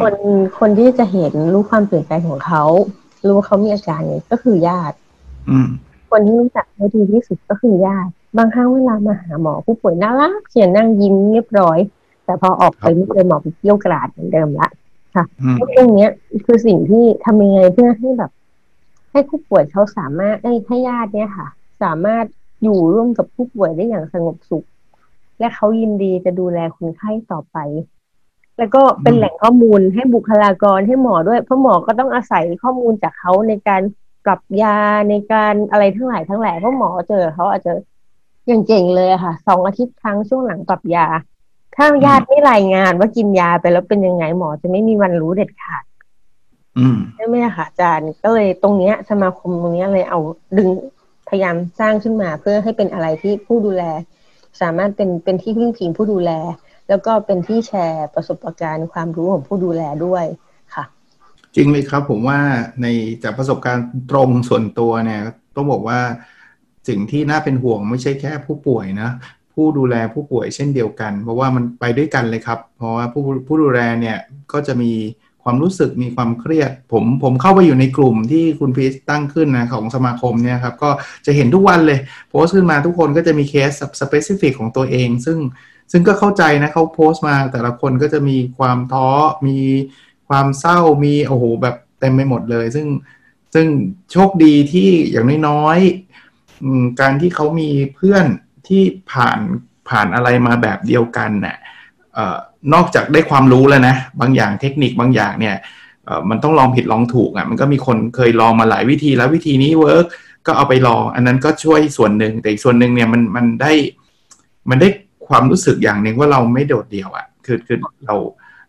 [0.00, 0.14] คน
[0.58, 2.64] คนที่จะเห็นรู้ความเปลี่ยนแปลงของเขา
[3.26, 4.96] รู้ว่าเขามีอาการนี้ก็คือญาติ
[6.10, 11.78] คนที่รู้จักได้ดีที่สุดก็คือญาติบางครั้งเวลามาหาหมอผู้ป่วยน่ารักเขียนนั่งยิ้มเรียบร้อย
[12.24, 14.68] แต่พอออกไปนี่เลยหมอไปเที่ยวกราดเหมือนเดิมละ
[15.14, 15.24] ค่ะ
[15.76, 16.08] ตรงนี้
[16.44, 18.30] คือสิ่งที่ทำยังไงเพื่อให้แบบ
[19.10, 21.48] ให้ผู้ป่วยเขาสามารถได้ให้ญาติเนี่ยค่ะ
[21.82, 22.24] สามารถ
[22.62, 24.66] อยู่ร่วมกับผู้ป่วยได้อย่างสงบสุข
[25.38, 27.56] และเขายินดีจะดูแลคนไข้ต่อไป
[28.60, 33.82] แล้วก็เป็นแหล่งข้อมูลให้บุคลากรให้หมอด้วย เพราะหมอก็ต้องอาศัยข้อมูลจากเขาในการ
[34.24, 34.78] ปรับยา
[35.10, 37.72] ในการอะไรทั้งหลายทั้งแหล่เพราะหมอเจอเขาอาจจะ
[38.46, 41.06] อย่างเก่งเลยค่ะสองอาทิตย์ครั้งช่วงหลังปรับยา
[41.76, 45.84] ถ้าญาติไม่รายงานว่ากินยาไปแล้วเป็นยังไงหมอจะไม่มีวันรู้เด็ดขาด
[47.16, 50.18] ใช่ไหมคะอาจารย์ก็เลยตรงเนี้ย สมาคมตรงเนี้ยเลยเอา
[50.56, 50.68] ดึง
[51.28, 53.84] พยายามสร้างขึ้นมาเพื่อให้เป็นอะไรที่ผู้ดูแล
[54.60, 56.30] สามารถเป็นเป็นที่พึ่งพิงผู้ดูแล
[56.90, 60.24] แล้วก็เป็นที่แชร์ประสบการณ์ความรู้ของผู้ดูแลด้วย
[60.74, 60.84] ค่ะ
[61.56, 62.40] จริงเลยครับผมว่า
[62.82, 62.86] ใน
[63.22, 65.20] จากประสบการณ์ตรงส่วนตัวเนี่ย
[65.56, 66.00] ต้องบอกว่า
[66.88, 69.10] สิ่งที่น่าเป็นห่วงไม่ใช่แค่ผู้ป่วยนะ
[69.54, 74.18] ผู้ดูแลผู้ป่วยเช่นเดียวกัน เพราะว่ามันไปด้วยกันเลยครับ เพราะว่าผู้ผู้ดูแลเนี่ย
[74.52, 74.92] ก็จะมี
[75.44, 80.90] ความรู้สึกมีความเครียด ผมผมเข้าไปอยู่ในกลุ่มที่คุณพีชตั้งขึ้นนะของสมาคมเนี่ยครับก็
[81.26, 81.98] จะเห็นทุกวันเลย
[82.28, 85.38] โพสต์ขึ้นมาทุกคนก็จะมี case specific ของตัวเอง ซึ่ง
[85.92, 89.08] ซึ่งก็เข้าใจนะเขาโพสต์มาแต่ละคนก็จะมีความท้อ
[89.46, 89.58] มี
[90.28, 92.86] ความเศร้ามีโอ้โหแบบเต็มไปหมดเลย ซึ่ง
[93.54, 93.66] ซึ่ง
[94.12, 98.26] โชคดีที่อย่างน้อยๆการที่เขามีเพื่อน
[98.68, 99.38] ที่ผ่าน
[99.88, 101.56] ผ่านอะไรมาแบบเดียวกันเนะ่ย
[102.74, 105.56] นอกจากได้ความรู้แล้วนะ บางอย่างเทคนิคบางอย่างเนี่ย
[106.30, 110.06] มันต้องลองผิดลองถูกอะ่ะมันก็มีคนเคยลองมาหลายวิธีแล้ววิธีนี้เวิร์ก
[110.46, 113.72] ก็เอาไปลอง อันนั้นก็ช่วยส่วนหนึ่งแต่อีกส่วนหนึ่งเนี่ยมันมันได้
[114.70, 114.88] มันได้
[115.30, 118.16] ความรู้สึกอย่างหนึ่งว่าเราไม่โดดเดี่ยวอะ่ะคือคือเรา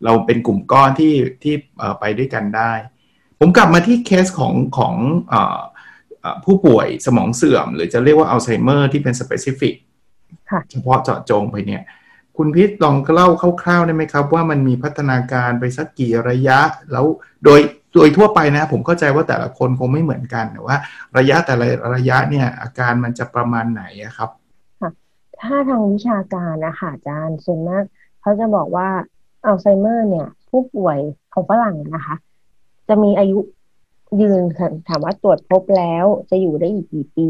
[0.06, 1.56] เราเป็นกลุ่มก้อนที่ที่
[2.00, 2.74] ไปด้วยกันได้
[3.40, 4.96] ผมกลับมาที่เคสของของ
[6.46, 9.76] ผู้ป่วยสมองเสื่อม หรือจะเรียกว่าอัลไซเมอร์ที่เป็นสเปซิฟิก
[10.72, 11.84] เฉพาะเจาะจงไปเนี่ย
[12.38, 13.28] คุณพิษลองเล่า
[13.64, 16.60] คร่าวๆได้ไหมครับ ว่ามันมีพัฒนาการไปสักกี่ระยะ
[16.92, 17.06] แล้ว
[17.46, 17.60] โดย
[17.96, 20.78] โดยทั่วไปนะ ผมเข้าใจว่าแต่ละคนคงไม่เหมือนกันแต่ว่า
[21.18, 23.84] ระยะแต่ละระยะเนี่ยอาการมันจะประมาณไหน
[24.18, 24.30] ครับ
[25.42, 27.84] ถ้าทางวิชาการนะคะอาจารย์ส่วนมาก
[28.22, 28.90] เขาจะบอกว่า
[29.46, 31.00] อัลไซเมอร์เนี่ย ผู้ป่วย
[31.34, 32.16] ของฝรั่งนะคะ
[32.88, 33.40] จะมีอายุ
[34.22, 34.42] ยืน
[34.88, 37.30] ถามว่าตรวจพบแล้วจะอยู่ได้อีกกี่ปี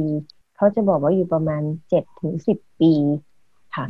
[0.56, 2.94] เขาจะบอกว่าอยู่ประมาณเจ็ดถึงสิบปี
[3.76, 3.86] ค่ะ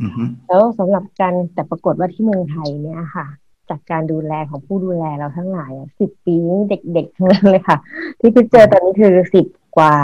[0.48, 3.26] แล้วสำหรับการแต่ปรากฏว่าที่เมืองไทยเนี่ยค่ะ
[3.70, 7.78] จากการดูแลของผู้ดูแลเราทั้งหลายสิบปีนี่เด็กๆทั้งนั้นเลยค่ะ
[8.20, 9.96] ที่ไปเจอตอนนี้คือสิบกว่า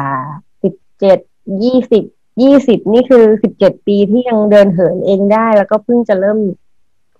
[0.62, 1.18] สิบเจ็ด
[1.62, 2.04] ยี่สิบ
[2.42, 6.38] ยี่สิบนี่คือสิบเจ็ดปีที่ยังเดินเหินเองได้ แล้วก็เพิ่งจะเริ่ม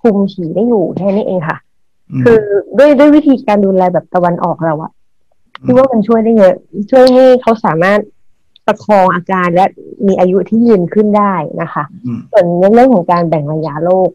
[0.02, 1.59] คุมฉี่ได้อยู่แค่นี้เองค่ะ
[2.24, 2.40] คือ
[2.78, 4.92] ด้วยด้วยวิธีการดูแลแบบตะวันออกเราอะ
[5.64, 6.54] ที่ว่ามันช่วยได้เยอะ
[6.90, 8.00] ช่วยให้เขาสามารถ
[8.66, 9.64] ประคองอาการและ
[10.07, 11.85] มีอายุที่ยืนขึ้นได้นะคะ
[12.33, 14.11] ส่วนเรื่องของการแบ่งระยะโรค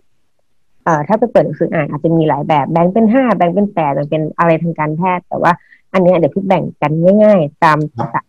[0.84, 5.52] เอ่อถ้าไปเปิดหนังสืออ่านอาจจะมีหลายแบบแบ่งเป็นห้าแบ่งเป็นแปดแบ่งเป็นอะไรทางการแพทย์ แต่ว่า
[5.94, 6.92] อันนี้เดี๋ยวพี่แบ่งกัน
[7.24, 7.78] ง่าย ๆ ตาม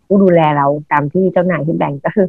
[0.06, 2.26] ผู้ดูแลเราตามที่เจ้านายที่แบ่งก็คือ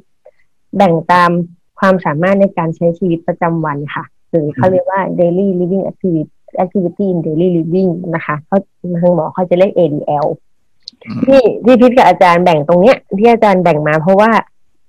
[0.78, 1.32] แบ่งตาม
[1.80, 6.32] ความสามารถในการใช้ชีวิตประจำวันค่ะ หรือเขาเรียกว่า daily living activity
[6.64, 8.58] activity in daily living นะคะเขา
[9.02, 10.28] ทางหมอเขาจะเรียก ADL
[11.26, 14.32] ที่ที่พิษกับอาจารย์แบ่งตรงเนี้ย ที่อาจารย์แบ่งมาเพราะว่า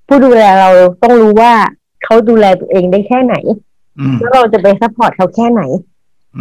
[0.06, 0.70] ผู้ดูแลเรา
[1.02, 1.52] ต้องรู้ว่า
[2.04, 3.34] เขาดูแลตัวเองได้แค่ไหน
[4.18, 5.62] แล้วเราจะไปซัพพอร์ตเขาแค่ไหน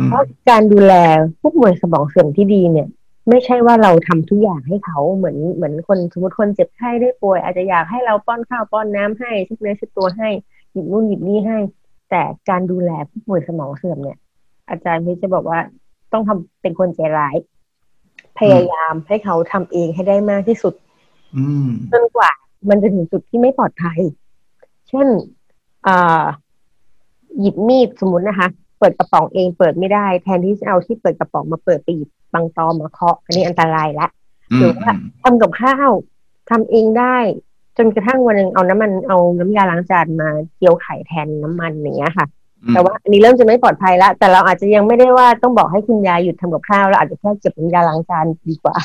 [0.07, 0.93] เพราะการดูแล
[1.39, 2.87] ผู้ป่วยสมองเสื่อมที่ดีเนี่ย
[3.29, 10.29] ไม่ใช่ว่าเราทำทุกอย่างให้เขาเหมือนเหมือนคนสมมติคนเจ็บไข้ได้ป่วย อาจจะอยากให้เราป้อนข้าวป้อนน้ำให้ชุบเนื้อชุบตัวให้
[10.71, 11.57] หยิบนู่นหยิบนี่ให้
[12.09, 14.17] แต่การดูแลผู้ป่วยสมองเสื่อมเนี่ย
[14.69, 15.59] อาจารย์พิจะบอกว่า
[16.13, 17.35] ต้องทำเป็นคนใจร้าย
[18.39, 20.73] พยายามให้เขาทำเองให้ได้มากที่สุด
[21.91, 22.31] จนกว่า
[22.69, 23.99] มันจะถึงจุดที่ไม่ปลอดภัย
[24.89, 25.07] เช่น
[27.39, 34.07] หยิบมีดสมมตินะคะเปิดกระป๋องเองเปิดไม่ได้ แทนที่จะเอาที่เปิดกระป๋องมาเปิดไปหยิบบางตอมาเคาะ อันนี้อันตรายละ
[34.57, 34.91] หรือว่า
[35.23, 35.91] ทำกับข้าว
[36.49, 37.17] ทำเองได้
[37.77, 42.25] จนกระทั่งวันหนึ่งเอาน้ำมันเอาน้ำยาล้างจานมาเจียวไข่แทนน้ำมันอย่างเงี้ยค่ะ
[42.73, 48.75] แต่ว่าอันนี้เริ่มจะไม่ปลอดภัยแล้วแต่เราอาจจะยังไม่ได้ว่าต้องบอกให้คุณยายหยุดทำกับข้าวเราอาจจะแค่เก็บน้ำยาล้างจานดีกว่า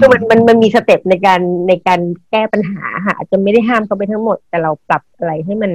[0.00, 2.00] คือมันมันมันมีสเต็ปในการในการ
[2.30, 5.70] แก้ปัญหาค่ะอาจจะไม่ได้ห้ามเขาไปทั้งหมด แต่เราปรับอะไรให้มัน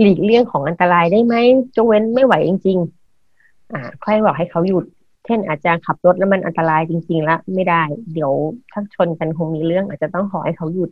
[0.00, 1.34] หลีกเลี่ยงของอันตรายได้ไหม
[1.76, 2.78] จงเว้นไม่ไหวจริง
[3.26, 4.84] ๆ อ่า ค่อยบอกให้เขาหยุด
[5.26, 8.32] เช่นอาจจะขับรถแล้วมันอันตรายจริงๆ แล้วไม่ได้ เดี๋ยว
[8.72, 10.90] ถ้าชนกันคงมีเรื่อง อาจจะต้องขอให้เขาหยุด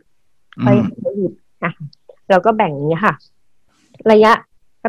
[0.63, 1.31] ค่อยเขาหยุด
[1.63, 1.71] อะ
[2.29, 3.13] เราก็แบ่งนี้ค่ะ
[4.11, 4.33] ระยะ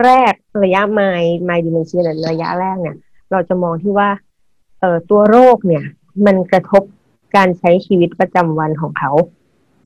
[0.02, 2.96] แรกระยะไมล์ไมล์ดิเมนเชียระยะแรกเนี่ย
[3.30, 4.08] เราจะมองที่ว่า
[4.80, 5.84] เอ่อตัวโรคเนี่ย
[6.26, 6.82] มันกระทบ
[7.36, 9.12] การใช้ชีวิตประจำวันของเขา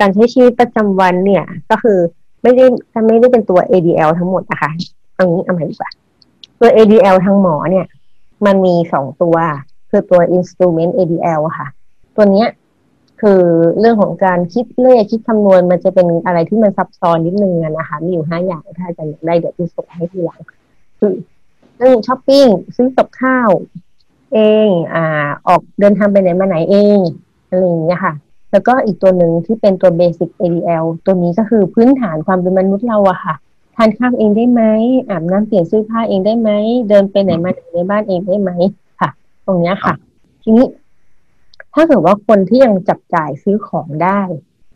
[0.01, 1.99] การใช้ชีวิตประจำวันเนี่ย ก็คือ
[2.47, 2.67] ไม่ได้
[3.07, 4.71] ไม่ได้เป็นตัว ADL ทั้งหมดนะคะ
[5.15, 5.91] เอางี้เอาใหม่ดีกว่า
[6.61, 7.87] ตัว ADL ทางหมอเนี่ย
[8.47, 9.37] มันมีสองตัว
[9.91, 11.67] คือตัว instrument ADL ค่ะ
[12.17, 12.49] ตัวเนี้ย
[13.21, 13.43] คือ
[13.79, 20.41] เรื่องของการคิดเลขคิดคำนวณมันจะเป็นอะไรที่มันซับซ้อนนิดนึงนะคะ มีอยู่ห้าอย่างถ้าจะได้เดี๋ยวจะส่งให้ทีหลัง
[20.99, 21.13] คือ
[21.79, 23.51] เรื่องช้อปปิ้งซื้อกับข้าว
[24.35, 25.05] เอง อ่า
[25.47, 26.99] ออกเดินทางไปไหนมาไหนเอง
[27.49, 28.13] อะไรอย่างเงี้ยค่ะ
[28.53, 33.35] แล้วก็อีกตัวหนึ่งที่เป็นตัว basic ADL ตัวนี้ก็คือพื้นฐานความเป็นมนุษย์เราอะค่ะ
[33.77, 34.63] ทานข้าวเองได้ไหม
[35.09, 36.51] อาบน้ำเปลี่ยนเสื้อผ้าเองได้ไหม
[36.89, 38.51] เดินไปไหนมาไหนในบ้านเองได้ไหม
[39.01, 39.11] ค่ะ
[39.47, 39.95] ตรงเนี้ยค่ะ
[40.43, 40.67] ทีนี้
[41.75, 44.21] ถ้าเกิดว่าคนที่ยังจับจ่ายซื้อของได้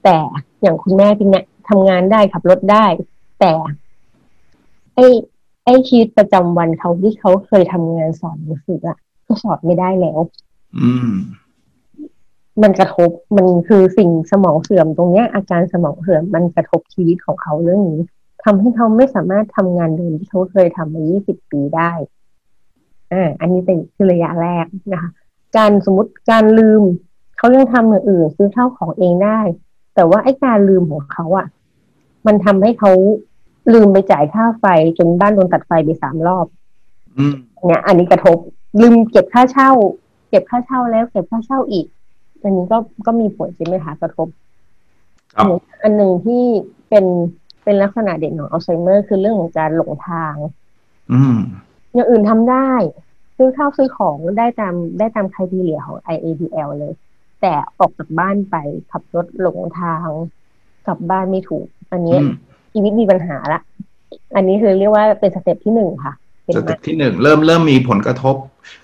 [0.05, 0.19] แต่
[0.63, 2.87] อย่างคุณแม่พี่เนี่ยทำงานได้ขับรถได้
[3.41, 3.53] แต่
[4.95, 5.07] ไอ้
[5.65, 10.21] ไอ้ชีวิตประจำวันเขาที่เขาเคยทำงานสอนหนังสืออะก็สอนไม่ได้แล้ว
[10.79, 11.11] อืม
[12.63, 18.01] มันกระทบมันคือสิ่งสมองเสื่อมตรงเนี้ยอาการสมองเสื่อมมันกระทบชีวิตของเขาเรื่องนี้
[18.45, 21.93] ทำให้เขาไม่สามารถทำงานเดิมที่เขาเคยทำมา 20 ปีได้
[23.13, 25.11] อ่าอันนี้เป็นคือระยะแรกนะคะ
[25.57, 26.83] การสมมติการลืม
[27.37, 29.41] เขายังทำอย่างอื่นซื้อข้าวของเองได้
[29.95, 31.47] แต่ว่าไอ้การลืมของเขาอะ่ะ
[32.27, 32.93] มันทำให้เขา
[33.73, 34.65] ลืมไปจ่ายค่าไฟ
[34.99, 36.47] จนบ้านโดนตัดไฟไปสามรอบ
[37.67, 38.37] เนี่ย อันนี้กระทบ
[38.81, 39.71] ลืมเก็บค่าเช่า
[40.29, 41.87] เก็บค่าเช่าแล้วเก็บค่าเช่าอีก
[42.43, 44.29] อันนี้ก็ก็มีผลใช่ไหมคะกระทบ
[45.83, 46.45] อันหนึ่งที่
[46.89, 47.05] เป็น
[47.65, 50.35] เป็นลักษณะเด่นของอัลไซเมอร์คือเรื่องของการหลงทาง
[51.13, 51.37] อืม
[51.95, 52.71] อย่างอื่นทำได้
[53.37, 56.93] ซื้อข้าวซื้อของได้ตามได้ตามคทีเลียของ IADL เลย
[57.41, 58.57] แต่ออกจากบ้านไป
[58.91, 60.09] ขับรถหลงทาง
[60.87, 62.19] กลับบ้านไม่ถูก อันนี้
[62.73, 63.61] ชีวิตมีปัญหาละ
[64.37, 66.15] อันนี้คือเรียกว่าเป็น step ที่หนึ่งค่ะ
[66.57, 68.37] step ที่หนึ่งเริ่มเริ่มมีผลกระทบ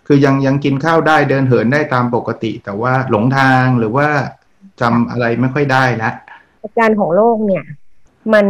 [0.07, 4.09] คือยังยังกินข้าวได้เดินเหินได้ตามปกติ แต่ว่าหลงทางหรือว่า
[4.81, 6.15] จำอะไรไม่ค่อยได้แล้ว
[6.63, 7.65] อาการของโรคเนี่ย
[8.35, 8.47] มัน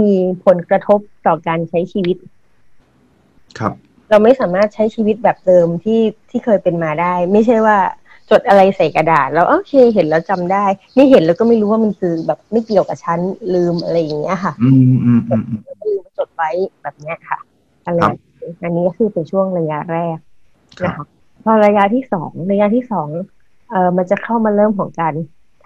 [0.00, 0.12] มี
[0.46, 2.16] ผลกระทบต่อการใช้ชีวิต
[3.58, 3.72] ครับ
[4.10, 7.78] เราไม่สามารถใช้ชีวิตแบบเดิมที่ที่เคยเป็นมาได้ ไม่ใช่ว่า
[8.30, 10.64] จดอะไรใส่กระดาษ แล้วโอเคเห็นแล้วจำได้
[10.96, 13.18] นี่เห็นแล้วก็ไม่รู้ว่ามันคือแบบไม่เกี่ยวกับฉัน
[13.54, 15.42] ลืมอะไรอย่างเงี้ยค่ะ อืมอืมอืม
[15.86, 16.50] ลืมจดไว้
[16.82, 17.38] แบบเนี้ยค่ะ
[17.86, 18.00] อะไร
[18.62, 20.18] อันนี้ก็คือเป็นช่วงระยะแรก
[20.80, 21.06] ครับนะคะ
[21.44, 23.08] พอระยะที่สองระยะที่สอง
[23.70, 25.14] เอ่อมันจะเข้ามาเริ่มของการ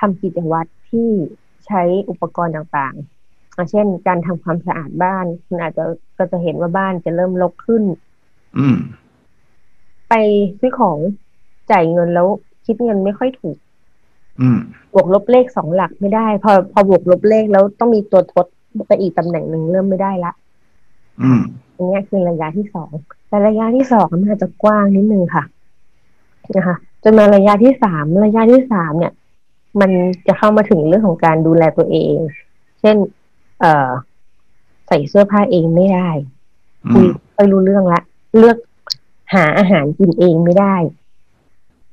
[0.00, 1.08] ทำกิจวัตรที่
[1.66, 5.84] ใช้อุปกรณ์ต่างๆอย่างเช่น การทำความสะอาดบ้านคุณอาจจะ
[6.18, 7.84] ก็จะเห็นว่าบ้านจะเริ่มรกขึ้น
[8.58, 8.76] อืม
[10.08, 10.14] ไป
[10.60, 10.98] ซื้อของ
[11.70, 12.26] จ่ายเงินแล้ว
[12.66, 13.56] คิดเงินไม่ค่อยถูก
[14.40, 14.58] อืม
[14.92, 18.46] บวกลบเลขสองหลักไม่ได้ พอพอบวกลบเลขแล้วต้องมีตัวทด
[18.88, 20.32] ไปอีกตำแหน่งหนึ่งเริ่มไม่ได้ละ
[21.80, 22.90] อืมอันเนี้ยคือระยะที่สอง
[23.28, 25.44] แต่ระยะที่สองมันอาจจะกว้างนิดนึงค่ะ
[26.56, 29.12] นะคะจนมาระยะที่สามระยะที่สามเนี่ย
[29.80, 29.90] มัน
[30.26, 32.16] จะเข้ามาถึงเรื่องของการดูแลตัวเอง
[32.80, 32.96] เช่น
[33.60, 33.90] เอ่อ
[34.86, 36.10] ใส่เสื้อผ้าเองไม่ได้
[36.86, 38.00] อืคุยมไม่รู้เรื่องละ
[38.38, 38.56] เลือก
[39.34, 40.74] หาอาหารกินเองไม่ได้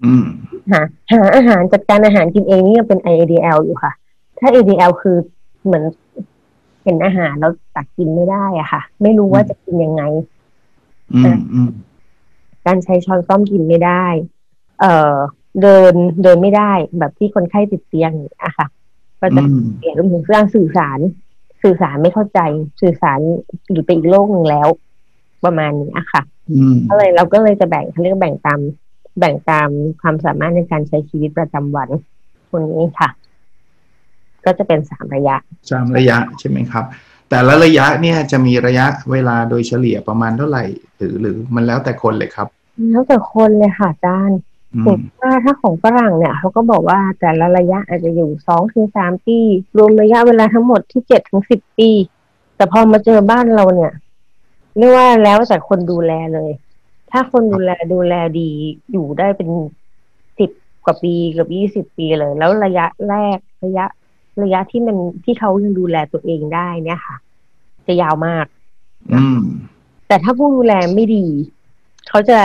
[0.03, 0.25] อืม
[0.71, 0.81] หา
[1.13, 3.91] หาอาหารจัดการอาหารกินเองนี่ยังเป็น IADL อยู่ค่ะ
[4.39, 5.17] ถ้า ADL คือ
[5.65, 5.83] เหมือน
[6.87, 10.03] เห็นอาหารแล้วตักกินไม่ได้อะค่ะ ไม่รู้ว่าจะกินยังไง
[11.13, 11.69] อืมอืม
[12.65, 14.05] การใช้ช้อนซ่อมกินไม่ได้
[14.79, 15.15] เอ่อ
[15.61, 18.67] เดินเดินไม่ได้แบบที่คนไข้ติดเตียงอย่างนี้ยค่ะ
[19.19, 20.99] ก็จะอืมเปลี่ยนรวมถึงเรื่องสื่อสาร
[21.63, 22.39] สื่อสารไม่เข้าใจ
[22.81, 23.19] สื่อสาร
[23.69, 24.67] หรือไปอีกโลกหนึ่งแล้ว
[25.45, 26.21] ประมาณนี้อะค่ะ
[26.51, 28.59] อืมก็เลยเราก็เลยจะแบ่งเขาเรียกว่าแบ่งตาม
[29.19, 29.69] แบ่งตาม
[30.01, 31.89] ความสามารถในการใช้ชีวิตประจำวัน
[32.49, 33.09] ตรงนี้ค่ะ
[34.47, 35.35] ก็จะเป็นสามระยะ
[35.69, 36.85] สามระยะใช่ไหมครับ
[37.29, 40.63] แต่ละระยะเนี่ยจะมีระยะเวลาโดยเฉลี่ยประมาณเท่าไหร่
[40.97, 42.47] หรือหรือมันแล้วแต่คนเลยครับ
[42.91, 44.39] แล้วแต่คนเลยค่ะอาจารย์
[44.75, 49.39] อืเห็มนว่าถ้าของฝรั่งเนี่ยเขาก็บอกว่าแต่ละระยะอาจจะอยู่สองถึงสามปี
[49.77, 51.89] รวมระยะเวลาทั้งหมดที่เจ็ดถึงสิบปี
[52.55, 53.93] แต่พอมาเจอบ้านเราเนี่ย
[54.77, 56.51] เรียกว่าแล้วแต่คนดูแลเลย
[57.11, 58.49] ถ้าคนดูแลดูแลดี
[58.91, 59.49] อยู่ได้เป็น
[60.39, 60.51] สิบ
[60.85, 63.85] กว่าปีเกือบยี่สิบปีเลย แล้วระยะแรกระยะ
[64.43, 67.15] ระยะที่มันที่เขายังดูแลตัวเองได้เนี่ยค่ะ
[67.87, 68.45] จะยาวมาก
[69.13, 69.39] อืม
[70.07, 71.25] แต่ถ้าผู้ดูแลไม่ดี
[72.09, 72.39] เขาจะ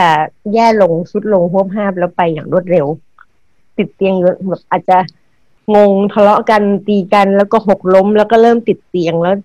[0.53, 2.85] แย่ลงสุดลงหวบห้าบแล้วไปอย่างรวดเร็ว
[3.77, 4.15] ติดเตียง
[4.49, 4.97] แบบอาจจะ
[5.75, 9.35] งงทะเลาะกันตีกันแล้วก็หกล้ม แล้วก็เริ่มติดเตียงแล้ว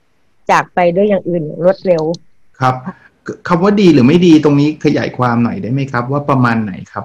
[0.51, 2.03] จากไปด้วยอย่างอื่นอย่างรวดเร็ว
[2.61, 2.75] ครับ
[3.49, 7.05] คำว่าดีหรือไม่ดีตรงนี้ขยายความหน่อยได้ไหมครับ ว่าประมาณไหนครับ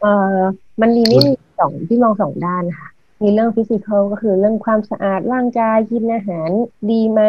[0.00, 0.38] เอ่อ
[0.80, 2.88] มันดีไม่มีสองที่มองสองด้านค่ะ
[3.22, 6.48] มีเรื่องฟิสิกอลก็คือเรื่องความสะอาดร่างกายกินอาหาร
[6.90, 7.20] ดีไหม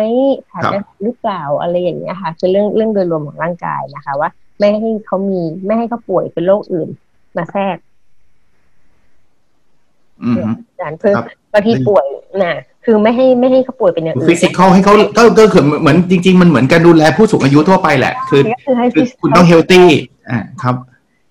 [0.52, 6.90] ทานครับอาหารหรือเปล่าอะไรอย่างเงี้ยค่ะคือเรื่องเรื่องโดยรวมของร่างกายนะคะ ว่า ไม่ให้เขามีไม่ให้เขาป่วยเป็นโรคอื่น
[7.38, 7.78] มาแทรก
[10.24, 12.06] อืมอาจารย์คือครับบางทีป่วย
[12.44, 19.88] น่ะคือไม่ให้ไม่ให้เขาป่วยเป็นอย่างอื่นฟิสิกอลให้เขาก็ก็คือเหมือนจริง ๆ มันเหมือนการดูแลผู้สูงอายุทั่วไปแหละ คือก็คือให้คือ physical คุณต้องเฮลตี้
[20.30, 20.76] อ่าครับ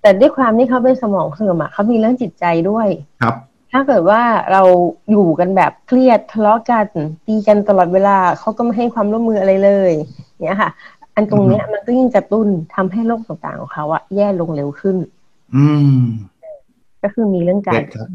[0.02, 2.88] แต่ด้วยความที่เขาเป็นสมองเสื่อมอะเขามีเรื่องจิตใจด้วย
[3.22, 3.34] ครับ
[3.76, 4.62] ถ้าเกิดว่าเรา
[5.10, 6.86] อยู่กันแบบเครียดทะเลาะกัน
[7.26, 9.92] ตีกันตลอดเวลาเขาก็ไม่ให้ความร่วมมืออะไรเลย
[10.44, 10.70] เนี่ยค่ะ
[11.14, 14.96] อันตรงเนี้ยมันก็ยิ่งกระตุ้นทำให้โรคต่างๆของเขาอะแย่ลงเร็วขึ้น
[15.56, 16.00] อืม
[17.02, 18.08] ก็คือมีเรื่องการเด็ดครับ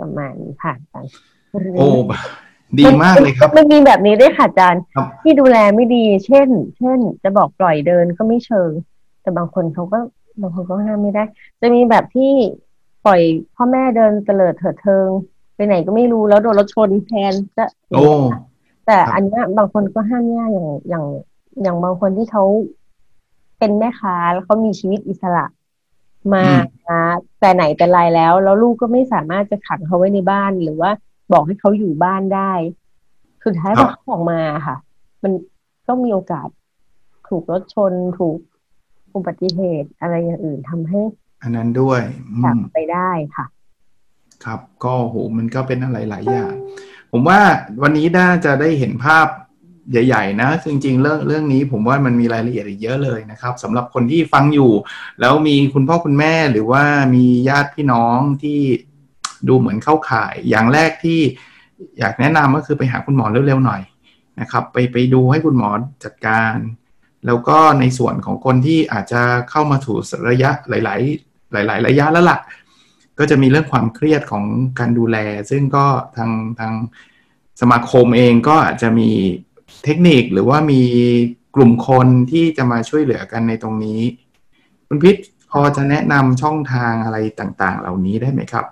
[0.00, 1.10] ประมาณนี้ค่ะอาจารย์
[1.78, 1.88] โอ้
[2.78, 8.70] ดีมากเลยครับมันมีแบบนี้ด้วยค่ะอาจารย์ครับที่ดูแลไม่ดี เช่น เช่น จะบอกปล่อยเดินก็ไม่เชิง
[9.22, 9.98] แต่บางคนเขาก็
[10.40, 11.24] บางคนก็ห้ามไม่ได้
[11.60, 12.32] จะมีแบบที่
[13.06, 13.20] ปล่อย
[13.56, 15.08] พ่อแม่เดินเตลิดเถิดเทิง
[15.54, 18.04] ไปไหนก็ไม่รู้แล้วโดนรถชนแทนจะโอ้
[18.86, 21.04] แต่ครับอันเนี้ยบางคนก็ห้ามยากอย่างอย่าง
[21.62, 22.44] อย่างบางคนที่เขา
[23.58, 25.46] เป็นแม่ค้าแล้วเขามีชีวิตอิสระ
[26.34, 26.44] มา
[27.40, 30.90] แต่ไหนแต่ไรแล้ว แล้วลูกก็ไม่สามารถจะขังเขาไว้ในบ้านหรือว่า
[31.32, 32.52] บอกให้เขาอยู่บ้านได้
[33.44, 34.76] สุดท้ายพอเขาออกมาค่ะ
[35.22, 35.32] มัน
[35.86, 36.48] ก็มีโอกาส
[37.28, 38.38] ถูกรถชนถูก
[39.14, 41.00] อุบัติเหตุอะไรอย่างอื่นทำให้
[41.42, 42.00] อันนั้นด้วย
[42.32, 43.46] อืจากมไปได้ค่ะ
[44.44, 46.52] ครับ ก็โหมันก็เป็นอะไรหลายอย่าง
[47.12, 47.40] ผมว่า
[47.82, 49.26] วันนี้น่าจะได้เห็นภาพ
[49.90, 54.72] ใหญ่ๆนะจริงๆเรื่องเรื่องนี้ผมว่ามันมีรายละเอียดอีกเยอะเลยนะครับสำหรับคนที่ฟังอยู่
[55.20, 58.60] แล้วมีคุณพ่อคุณแม่หรือว่ามีญาติพี่น้องที่
[59.48, 61.20] ดูเหมือนเข้าข่ายอย่างแรกที่
[61.98, 63.82] อยากแนะนำก็คือไปหาคุณหมอเร็วๆหน่อย
[64.40, 65.70] นะครับ ไปไปดูให้คุณหมอ
[66.04, 66.54] จัดการ
[67.26, 69.94] แล้วก็ในส่วนของคนที่อาจจะเข้ามาถู
[70.30, 72.38] ระยะหลายๆ หลาย ๆ ระยะแล้วล่ะ
[73.18, 74.44] ก็จะมีเรื่องความเครียดของ
[74.78, 75.16] การดูแล
[75.50, 76.30] ซึ่งก็ทาง
[76.60, 76.72] ทาง
[77.60, 79.10] สมาคมเองก็อาจจะมี
[79.84, 80.82] เทคนิคหรือว่ามี
[81.54, 84.00] กลุ่มคนที่จะมาช่วยเหลือกันในตรงนี้
[84.86, 85.16] คุณพิษ
[85.50, 88.66] พอจะแนะนำช่องทางอะไรต่าง ๆ เหล่านี้ได้ไหมครับ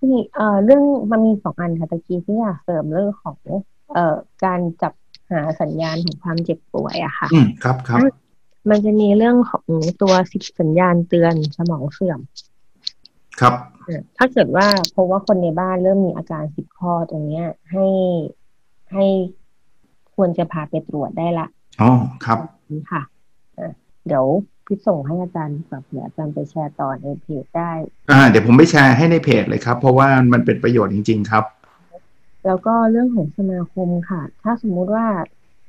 [0.00, 3.36] ที่เอ่อเรื่องมันมีสองอันค่ะตะกี้ที่อยากเสริมเรื่องของ
[3.92, 4.92] เอ่อการจับ
[5.30, 7.98] หาสัญญาณของความเจ็บป่วยอะค่ะ อืมครับครับ
[8.70, 9.64] มันจะมีเรื่องของ
[10.02, 12.20] ตัวสิบสัญญาณเตือนสมองเสื่อม
[13.40, 17.86] ครับเอ่อถ้าเกิดว่าพบว่าคนในบ้านเริ่มมีอาการสิบข้อตรงเนี้ย ให้
[18.92, 19.06] ให้
[20.14, 21.46] ควรจะพาไปตรวจได้ละ
[21.80, 21.90] อ๋อ
[22.24, 22.38] ครับ
[22.90, 23.02] ค่ะ
[23.58, 23.72] อะ
[24.06, 24.24] เดี๋ยว
[24.66, 27.72] พี่ส่งให้อาจารย์แบบเดี๋ยวอาจารย์ไปแชร์ต่อในเพจได้
[28.10, 31.44] อ่า เดี๋ยวผมไปแชร์ให้ในเพจเลยครับ เพราะว่ามันเป็นประโยชน์จริง ๆ ครับ
[32.46, 35.06] แล้วก็เรื่องของสมาคมค่ะ ถ้าสมมุติว่า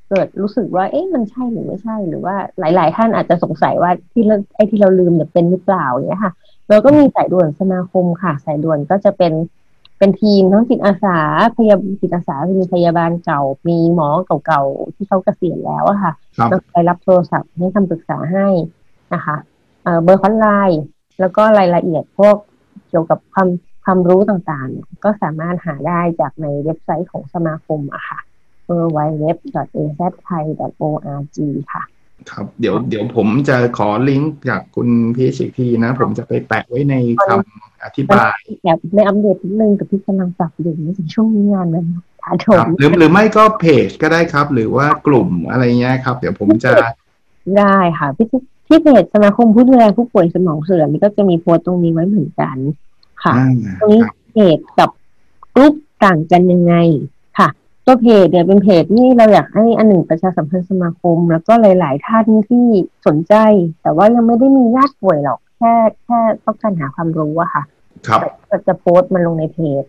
[0.10, 6.34] เกิดรู้สึกว่า เอ๊ะมันใช่หรือไม่ใช่หรือว่าหลาย ๆ ท่านอาจจะสงสัยว่าที่เราไอ้ที่เราลืมเนี่ยเป็นหรือเปล่าเนี่ยค่ะ
[6.70, 9.34] เราก็มีสายด่วนสมาคมค่ะ สายด่วนก็จะเป็น
[10.00, 11.18] เป็นทีมทั้งจิตอาสา
[11.56, 14.10] พยาจิตอาสามีพยาบาลเก่า มีหมอ
[14.46, 18.48] เก่าๆที่เขาเกษียณแล้วอะค่ะครับเราไปรับโทรศัพท์ให้คำปรึกษาให้
[19.14, 19.36] นะคะ
[19.84, 20.82] เอ่อเบอร์คอนไลน์
[21.20, 22.36] แล้วก็รายละเอียดพวก
[22.90, 23.48] เกี่ยวกับความ
[23.86, 28.20] ความรู้ต่างๆเนี่ยก็สามารถหาได้จากในเว็บไซต์ของสมาคมอะค่ะ
[28.70, 29.38] w w w a z
[30.14, 30.44] t h a i
[30.82, 31.38] o r g
[31.74, 31.84] ค่ะ
[32.32, 36.96] ครับ เดี๋ยวเดี๋ยวผมจะขอลิงก์จากคุณพีชอีกทีนะ ผมจะไปแปะไว้ใน
[37.28, 41.86] คำอธิบายแบบไม่อัปเดตนิดนึงแต่พี่กำลังปรับอยู่ในช่วงนี้งานมัน
[42.22, 46.72] ถาโถครัมบหรือหรือไม่ก็เพจก็ได้ครับ หรือว่ากลุ่มอะไรเงี้ยครับ เดี๋ยวผมจะ
[47.58, 48.28] ได้ค่ะพี่
[48.68, 52.58] ที่เพจสมาคมผู้ดูแลผู้ป่วยสมองเสื่อมนี่ก็จะมีโพสต์ตรงนี้ไว้เหมือนกัน
[53.24, 53.50] ค่ะอ่า
[53.80, 54.90] ตรงนี้ครับเพจกับ
[55.56, 57.17] กรุ๊ปต่างกันยังไงค่ะ
[57.90, 62.66] ตัวเพจเนี่ยเป็นเพจที่เราอยากให้อันหนึ่งประชาสัมพันธ์สมาคม แล้วก็หลาย ๆ ท่านที่
[63.08, 63.34] สนใจ
[63.82, 65.74] แต่ว่ายังไม่ได้มีญาติป่วยหรอก แค่
[66.06, 67.64] แค่ต้องการหาความรู้อะค่ะ
[68.08, 68.20] ครับ
[68.50, 69.84] ก็จะโพสต์มันลงในเพจ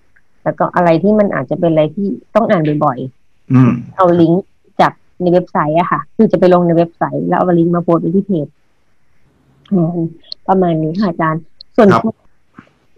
[0.45, 2.99] แล้วก็อะไรที่มันอาจจะเป็นอะไรที่ต้องอ่านบ่อย
[3.53, 4.45] อืมๆเอาลิงก์
[4.81, 8.47] จากในเว็บไซต์อะค่ะ คือจะไปลงในเว็บไซต์ แล้วเอาลิงก์มาโพสต์ไว้ที่เพจ
[9.73, 9.99] อืม
[10.49, 11.43] ประมาณนี้ค่ะอาจารย์
[11.77, 12.15] ส่วนครับ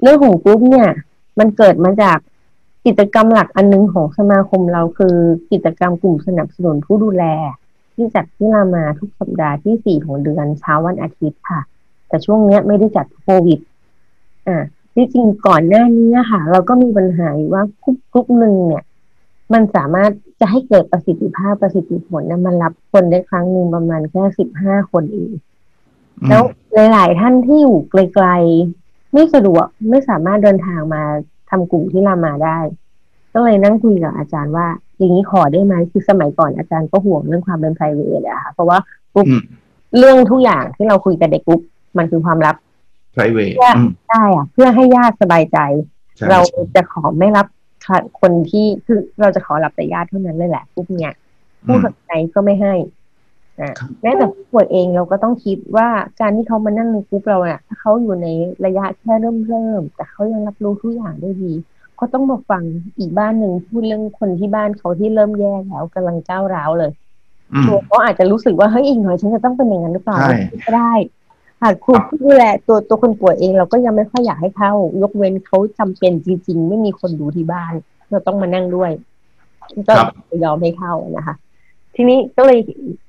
[0.03, 0.89] เรื่องของกรุ๊ปเนี่ย
[1.39, 2.19] มันเกิดมาจาก
[2.87, 5.17] กิจกรรมหลักอันหนึ่งของสมาคมเราคือ
[5.53, 7.25] กิจกรรมกลุ่มสนับสนุนผู้ดูแล
[7.95, 11.61] ที่จัดที่รามาทุกสัปดาห์ที่สี่ของเดือนเช้าวันอาทิตย์ค่ะ
[12.09, 13.61] แต่ช่วงเนี้ยไม่ได้จัดโควิด
[14.49, 14.57] อ่า
[14.95, 18.85] ที่จริงก่อนหน้านี้ค่ะ เราก็มีปัญหาว่ากรุ๊ปกรุ๊ปหนึ่งเนี่ย
[19.53, 25.33] มันสามารถจะให้เกิดประสิทธิภาพประสิทธิผลนะมันรับคนได้ครั้งหนึ่งประมาณแค่สิบห้าคนเอง
[26.29, 26.43] แล้ว
[26.93, 28.27] หลาย ๆ ท่านที่อยู่ไกล
[28.73, 31.03] ๆ ไม่สะดวกไม่สามารถเดินทางมา
[31.51, 32.59] ทำกลุ่มที่รามาได้
[33.35, 34.67] ก็เลยนั่งคุยกับอาจารย์ว่า
[34.99, 38.79] อย่างนี้ขอได้ไหมคือสมัยก่อนอาจารย์ก็ห่วงเรื่องความเป็น p r i v a t อะค่ะเพราะว่า
[39.15, 39.43] กลุ่มอืม
[39.99, 41.61] เรื่องทุกอย่างที่เราคุยกันในกลุ่ม
[41.99, 42.57] มันคือความลับ
[43.15, 45.59] private ว่าอืมได้อะเพื่อให้ญาติสบายใจ
[46.17, 47.47] ใช่เราใช่จะขอไม่รับ
[48.21, 51.15] คนที่คือเราจะขอรับแต่ญาติเท่านั้นเลยแหละกลุ่มเนี้ย
[51.67, 52.75] ผู้สนใจก็ไม่ให้
[53.61, 55.89] อ่าครับแม้แต่ผู้ป่วยเองเราก็ต้องคิดว่า
[56.21, 58.27] การที่เขามานั่งในกรุ๊ปเราเนี่ยถ้าเขาอยู่ใน
[58.67, 61.53] ระยะแค่เริ่มเริ่มๆแต่เขายังรับรู้ทุกอย่างได้ดี
[61.97, 62.63] เขาต้องมาฟัง
[62.99, 66.93] อีกบ้านหนึ่งพูดเรื่องคนที่บ้านเขาที่เริ่มแย่แล้วกำลังก้าวร้าวเลย
[67.53, 70.93] อืมตัวเขาอาจจะรู้สึกว่าเฮ้ยอีกหน่อยฉันจะต้องเป็นอย่างนั้นหรือเปล่าใช่ก็ได้
[71.63, 77.73] หากคุณผู้ดูแลตัวตัวคนป่วยเองเราก็ยังไม่ค่อยอยากให้เข้า ยกเว้นเขาจำเป็นจริง ๆ ไม่มีคนดูที่บ้าน
[78.11, 78.91] เราต้องมานั่งด้วย
[79.89, 80.09] ก็ครับ
[80.45, 81.35] ยอมให้เข้านะคะ
[81.95, 82.59] ทีนี้ก็เลย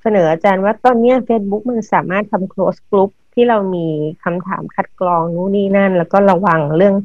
[0.02, 3.88] เสนออาจารย์ว่าตอนเนี้ย Facebook มันสามารถทำ close group ที่เรามี
[4.24, 6.96] คำถามคัดกรองนู่นนี่นั่น แล้วก็ระวังเรื่อง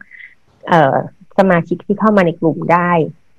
[0.68, 0.96] เอ่อ
[1.38, 2.90] สมาชิกที่เข้ามาในกลุ่มได้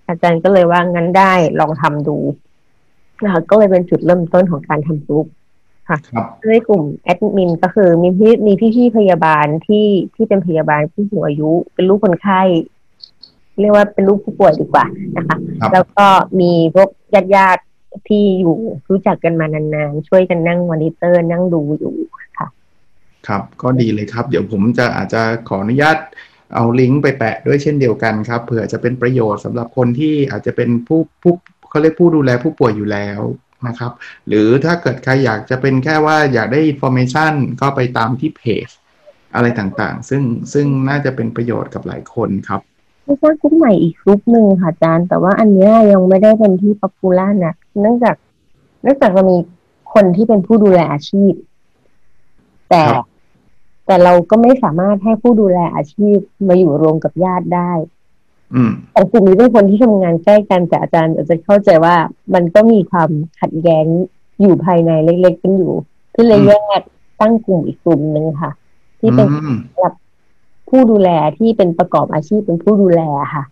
[0.08, 2.18] อาจารย์ก็เลยว่างั้นได้ลองทำดู
[3.24, 5.28] นะคะก็เลยเป็นจุดเริ่มต้นของการทำกลุ่ม
[5.90, 6.00] ครับ
[6.50, 12.42] ในกลุ่มแอดมินก็คือมีพี่มีพี่ๆพยาบาลที่ที่เป็นพยาบาลผู้สูงอายุ เป็นลูกคนไข้
[13.60, 14.86] เรียกว่าเป็นลูกผู้ป่วยดีกว่า
[15.18, 16.08] นะคะครับแล้วก็
[16.40, 17.67] มีพวกญาติญาติๆ
[18.08, 18.58] ที่อยู่
[18.90, 21.96] รู้จักกันมานานๆ ช่วยกันนั่งมอนิเตอร์นั่งดูอยู่
[22.38, 22.48] ค่ะ
[23.28, 25.98] ครับก็ดีเลยครับ เดี๋ยวผมจะอาจจะขออนุญาต
[26.56, 31.34] เอาลิงก์ไปแปะด้วยเช่นเดียวกันครับเผื่อจะเป็นประโยชน์สำหรับคนที่อาจจะเป็นผู้ผู้
[31.70, 33.20] เขาเรียกผู้ดูแลผู้ป่วยอยู่แล้ว
[33.68, 33.92] นะครับ
[34.28, 38.68] หรือถ้าเกิดใครอยากจะเป็นแค่ว่าอยากได้ information ก็ไปตามที่เพจ
[39.36, 40.24] อะไรต่างๆ ซึ่ง
[40.54, 42.62] ซึ่งน่าจะเป็นประโยชน์กับหลายคนครับ
[43.04, 48.16] ไม่สร้างกลุ่มใหม่อีกกลุ่มหนึ่งค่ะอาจารย์ แต่ว่าอันเนี้ยยังไม่ได้เป็นที่ popular นะ เนื่องจาก
[48.84, 49.38] เนื่องจากเรามี
[49.94, 51.34] คนที่เป็นผู้ดูแลอาชีพ
[52.70, 53.06] แต่ครับ
[53.86, 57.72] แต่เราก็ไม่สามารถให้ผู้ดูแลอาชีพมาอยู่รวมกับญาติได้
[58.54, 61.96] อืมของกลุ่มนี้เป็นคนที่ทำงานใกล้กันแต่อาจารย์อาจจะเข้าใจว่า
[62.34, 63.10] มันก็มีความ
[63.40, 63.86] ขัดแย้ง
[64.42, 65.74] อยู่ภายในเล็กๆกันอยู่
[66.14, 66.82] ที่เลยอืมแยก
[67.22, 68.52] ตั้งกลุ่มอีกกลุ่มหนึ่งค่ะ
[69.00, 69.60] ที่เป็นอืม
[70.70, 73.02] ผู้ดูแลที่เป็นประกอบอาชีพเป็นผู้ดูแล
[73.34, 73.44] ค่ะ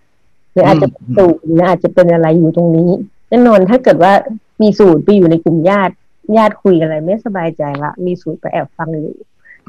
[0.51, 2.89] หรืออาจจะเป็นอืมสูตรหรืออาจจะเป็นอะไรอยู่ตรงนี้
[3.36, 4.13] แน่นอนถ้าเกิดว่า
[4.61, 5.93] มีสูตรไปอยู่ในกลุ่มญาติ
[6.38, 9.15] ญาติคุยอะไรไม่สบายใจละมีสูตรไปแอบฟังอยู่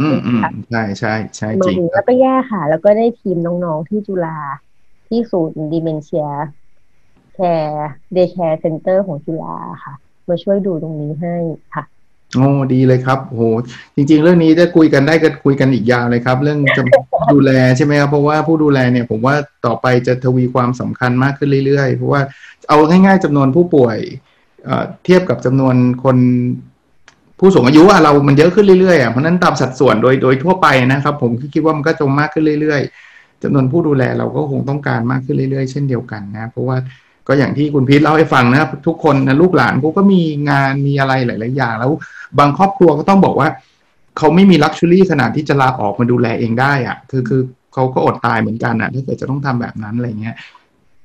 [0.01, 0.41] อืมอืม
[0.71, 4.39] ใช่ใช่ใช่มาจริงดูครัแล้บวก็แย่ค่ะ แล้วก็ได้ทีมน้องๆที่จุฬา
[5.09, 9.95] ที่ศูนย์ dementia care day care center ของจุฬาค่ะ
[10.29, 11.35] มาช่วยดูตรงนี้ให้
[11.75, 11.83] ค่ะ
[12.35, 13.43] โอ้ดีเลยครับโห
[13.97, 16.83] จริง ๆ เรื่องนี้ถ้าคุยกันได้ก็คุยกันอีกยาวเลยครับ เรื่องจะ
[17.33, 19.35] ดูแลใช่ไหมครับเพราะว่าผู้ดูแลเนี่ยผมว่า
[19.67, 22.21] ต่อไปจะทวีความสำคัญมากขึ้นเรื่อยๆ เพราะว่า
[22.69, 23.99] เอาง่ายๆจำนวนผู้ป่วย
[24.65, 24.71] เอ
[25.05, 25.75] เทียบกับจำนวน
[26.05, 26.17] คน
[27.39, 36.77] ผู้สูงอายุอะเรามันเยอะขึ้นเรื่อยๆอะเพราะนั้นตามสัดส่วนโดยโดยทั่วไปนะครับ ผมคิดว่ามันก็จะมากขึ้นเรื่อยๆจำนวนผู้ดูแลเราก็คงต้องการมากขึ้นเรื่อยๆ เช่นเดียวกันนะ เพราะว่า
[37.29, 41.93] ก็อย่างที่คุณพีทเล่าให้ฟังนะครับ ทุกคนนะลูกหลานเขาก็มีงานมีอะไรหลาย ๆ อย่าง แล้ว
[42.39, 43.49] บางครอบครัวก็ต้องบอกว่า
[44.19, 47.41] เขาไม่มี luxury ขนาดที่จะลาออกมาดูแลเองได้อะคือคือ
[47.73, 50.37] เขาก็อดตายเหมือนกันอะถ้าเกิดจะต้องทำแบบนั้นอะไรเงี้ย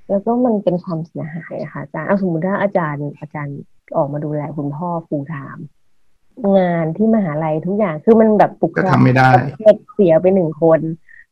[0.10, 3.58] แล้วก็มันเป็นความเสียหายอะค่ะอาจารย์เอาสมมติถ้าอาจารย์อาจารย์
[3.98, 5.66] ออกมาดูแลคุณพ่อฟูลไทม์
[6.58, 9.30] งานที่มหาลัยทุกอย่างคือมันแบบปลุกก็ทำไม่ได้
[9.64, 10.80] เด็กเสียไปหนึ่งคน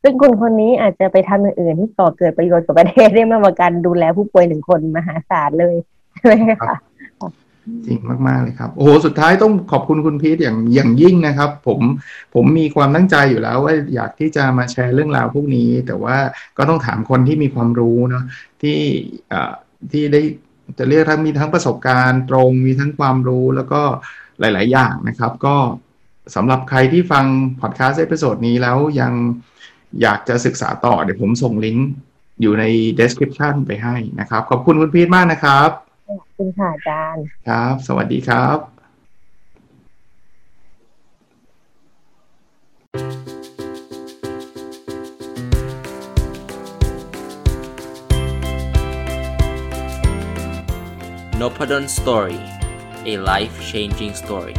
[0.04, 5.76] ซึ่งคนคนนี้อาจจะไปทำอย่างอื่นที่ก่อเกิดประโยชน์กับประเทศได้มากกว่าการดูแลผู้ป่วยหนึ่งคนมหาศาลเลย
[6.16, 6.76] ใช่ไหมคะ
[7.86, 11.80] จริงมากๆเลยครับ โอ้โหสุดท้ายต้องขอบคุณคุณพีทอย่างอย่างยิ่งนะครับ ผม
[12.34, 16.18] ผมมีความตั้งใจอยู่แล้ว ว่าอยากที่จะมาแชร์เรื่องราวพวกนี้ แต่ว่า
[16.58, 18.24] ก็ต้องถามคนที่มีความรู้เนาะ
[18.62, 18.80] ที่
[19.92, 20.22] ที่ได้
[20.78, 23.82] จะเรียกทั้งมีทั้งประสบการณ์ตรงมีทั้งความรู้แล้วก็
[24.40, 25.56] หลาย ๆ อย่างนะครับ ก็
[26.36, 27.26] สำหรับใครที่ฟัง
[27.62, 29.14] พอดแคสต์ episode นี้แล้วยัง
[30.02, 31.88] อยากจะศึกษาต่อเดี๋ยวผมส่งลิงก์
[32.42, 32.64] อยู่ใน
[33.00, 35.70] description ไปให้นะครับ ขอบคุณคุณพีทมากนะครับ
[36.10, 38.58] ขอบคุณค่ะอาจารย์ครับ สวัสดีครับ
[51.42, 52.40] n o p a d o n Story
[53.12, 54.56] a life changing story